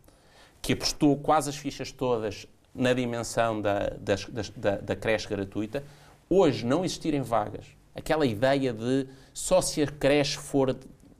que 0.60 0.72
apostou 0.72 1.16
quase 1.16 1.48
as 1.48 1.56
fichas 1.56 1.92
todas 1.92 2.46
na 2.74 2.92
dimensão 2.92 3.60
da, 3.60 3.90
da, 3.98 4.14
da, 4.56 4.76
da 4.78 4.96
creche 4.96 5.28
gratuita, 5.28 5.84
hoje 6.28 6.66
não 6.66 6.84
existirem 6.84 7.22
vagas, 7.22 7.66
aquela 7.94 8.26
ideia 8.26 8.72
de 8.72 9.06
só 9.32 9.60
se 9.60 9.82
a 9.82 9.86
creche 9.86 10.36
for 10.36 10.76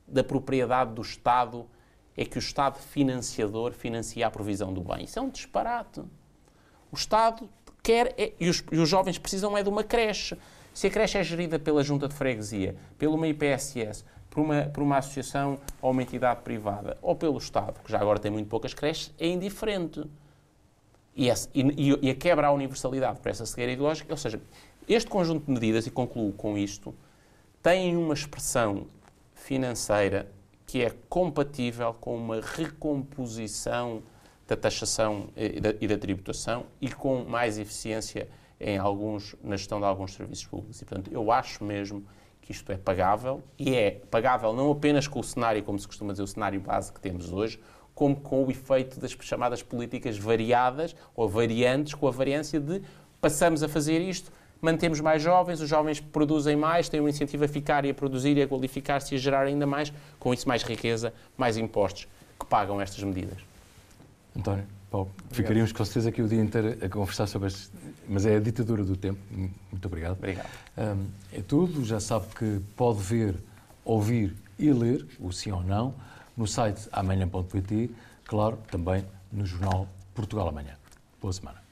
da 0.07 0.23
propriedade 0.23 0.93
do 0.93 1.01
Estado, 1.01 1.65
é 2.17 2.25
que 2.25 2.37
o 2.37 2.39
Estado 2.39 2.79
financiador 2.79 3.71
financia 3.71 4.25
a 4.25 4.31
provisão 4.31 4.73
do 4.73 4.81
bem. 4.81 5.03
Isso 5.03 5.19
é 5.19 5.21
um 5.21 5.29
disparate. 5.29 6.01
O 6.91 6.95
Estado 6.95 7.47
quer, 7.83 8.15
é, 8.17 8.33
e, 8.39 8.49
os, 8.49 8.63
e 8.71 8.77
os 8.77 8.89
jovens 8.89 9.19
precisam 9.19 9.55
é 9.55 9.61
de 9.61 9.69
uma 9.69 9.83
creche. 9.83 10.35
Se 10.73 10.87
a 10.87 10.89
creche 10.89 11.17
é 11.17 11.23
gerida 11.23 11.59
pela 11.59 11.83
junta 11.83 12.07
de 12.07 12.15
freguesia, 12.15 12.75
pela 12.97 13.13
uma 13.13 13.27
IPSS, 13.27 14.03
por 14.29 14.41
uma, 14.41 14.63
por 14.63 14.81
uma 14.81 14.97
associação 14.97 15.59
ou 15.81 15.91
uma 15.91 16.01
entidade 16.01 16.41
privada, 16.41 16.97
ou 17.01 17.15
pelo 17.15 17.37
Estado, 17.37 17.79
que 17.83 17.91
já 17.91 17.99
agora 17.99 18.19
tem 18.19 18.31
muito 18.31 18.47
poucas 18.47 18.73
creches, 18.73 19.13
é 19.19 19.27
indiferente. 19.27 20.03
E, 21.15 21.29
e, 21.29 21.99
e 22.01 22.09
a 22.09 22.15
quebra 22.15 22.47
à 22.47 22.51
universalidade 22.51 23.19
para 23.19 23.31
essa 23.31 23.45
cegueira 23.45 23.71
ideológica, 23.71 24.11
ou 24.11 24.17
seja, 24.17 24.41
este 24.87 25.09
conjunto 25.09 25.45
de 25.45 25.51
medidas, 25.51 25.87
e 25.87 25.91
concluo 25.91 26.31
com 26.33 26.57
isto, 26.57 26.93
tem 27.61 27.97
uma 27.97 28.13
expressão 28.13 28.87
financeira 29.33 30.31
que 30.67 30.83
é 30.83 30.91
compatível 31.09 31.93
com 31.93 32.15
uma 32.17 32.41
recomposição 32.41 34.03
da 34.45 34.55
taxação 34.55 35.29
e 35.35 35.61
da, 35.61 35.73
e 35.79 35.87
da, 35.87 35.97
tributação 35.97 36.65
e 36.81 36.91
com 36.91 37.23
mais 37.23 37.57
eficiência 37.57 38.27
em 38.59 38.77
alguns, 38.77 39.33
na 39.41 39.55
gestão 39.55 39.79
de 39.79 39.85
alguns 39.85 40.13
serviços 40.13 40.45
públicos. 40.45 40.81
E, 40.81 40.85
portanto, 40.85 41.09
eu 41.11 41.31
acho 41.31 41.63
mesmo 41.63 42.05
que 42.41 42.51
isto 42.51 42.69
é 42.69 42.77
pagável 42.77 43.41
e 43.57 43.75
é 43.75 43.91
pagável 44.11 44.53
não 44.53 44.69
apenas 44.69 45.07
com 45.07 45.21
o 45.21 45.23
cenário, 45.23 45.63
como 45.63 45.79
se 45.79 45.87
costuma 45.87 46.11
dizer, 46.11 46.23
o 46.23 46.27
cenário 46.27 46.59
base 46.59 46.91
que 46.91 46.99
temos 46.99 47.31
hoje, 47.31 47.59
como 47.95 48.15
com 48.17 48.45
o 48.45 48.51
efeito 48.51 48.99
das 48.99 49.11
chamadas 49.11 49.63
políticas 49.63 50.17
variadas 50.17 50.95
ou 51.15 51.29
variantes, 51.29 51.93
com 51.93 52.07
a 52.07 52.11
variância 52.11 52.59
de 52.59 52.81
passamos 53.21 53.63
a 53.63 53.69
fazer 53.69 53.99
isto, 53.99 54.31
mantemos 54.61 54.99
mais 54.99 55.21
jovens, 55.21 55.61
os 55.61 55.69
jovens 55.69 55.99
produzem 55.99 56.55
mais, 56.55 56.89
têm 56.89 56.99
um 56.99 57.07
incentivo 57.07 57.45
a 57.45 57.47
ficar 57.47 57.85
e 57.85 57.89
a 57.89 57.93
produzir 57.93 58.37
e 58.37 58.41
a 58.41 58.47
qualificar-se 58.47 59.13
e 59.13 59.17
a 59.17 59.19
gerar 59.19 59.43
ainda 59.43 59.65
mais, 59.65 59.91
com 60.19 60.33
isso 60.33 60.47
mais 60.47 60.63
riqueza, 60.63 61.13
mais 61.37 61.57
impostos 61.57 62.07
que 62.39 62.45
pagam 62.45 62.79
estas 62.81 63.03
medidas. 63.03 63.37
António. 64.35 64.65
Paulo, 64.89 65.11
ficaríamos 65.31 65.73
com 65.73 65.83
certeza 65.83 66.09
aqui 66.09 66.21
o 66.21 66.27
dia 66.29 66.41
inteiro 66.41 66.77
a 66.81 66.87
conversar 66.87 67.27
sobre 67.27 67.49
este. 67.49 67.69
Mas 68.07 68.25
é 68.25 68.37
a 68.37 68.39
ditadura 68.39 68.85
do 68.85 68.95
tempo. 68.95 69.19
Muito 69.29 69.85
obrigado. 69.85 70.13
Obrigado. 70.13 70.47
Um, 70.77 71.07
é 71.33 71.41
tudo. 71.41 71.83
Já 71.83 71.99
sabe 71.99 72.27
que 72.33 72.61
pode 72.75 72.99
ver, 72.99 73.35
ouvir 73.83 74.33
e 74.57 74.71
ler 74.71 75.05
o 75.19 75.31
sim 75.31 75.51
ou 75.51 75.61
não 75.61 75.93
no 76.37 76.47
site 76.47 76.87
amanhã.pt, 76.91 77.89
claro, 78.25 78.57
também 78.71 79.03
no 79.31 79.45
jornal 79.45 79.87
Portugal 80.13 80.47
Amanhã. 80.47 80.77
Boa 81.19 81.33
semana. 81.33 81.66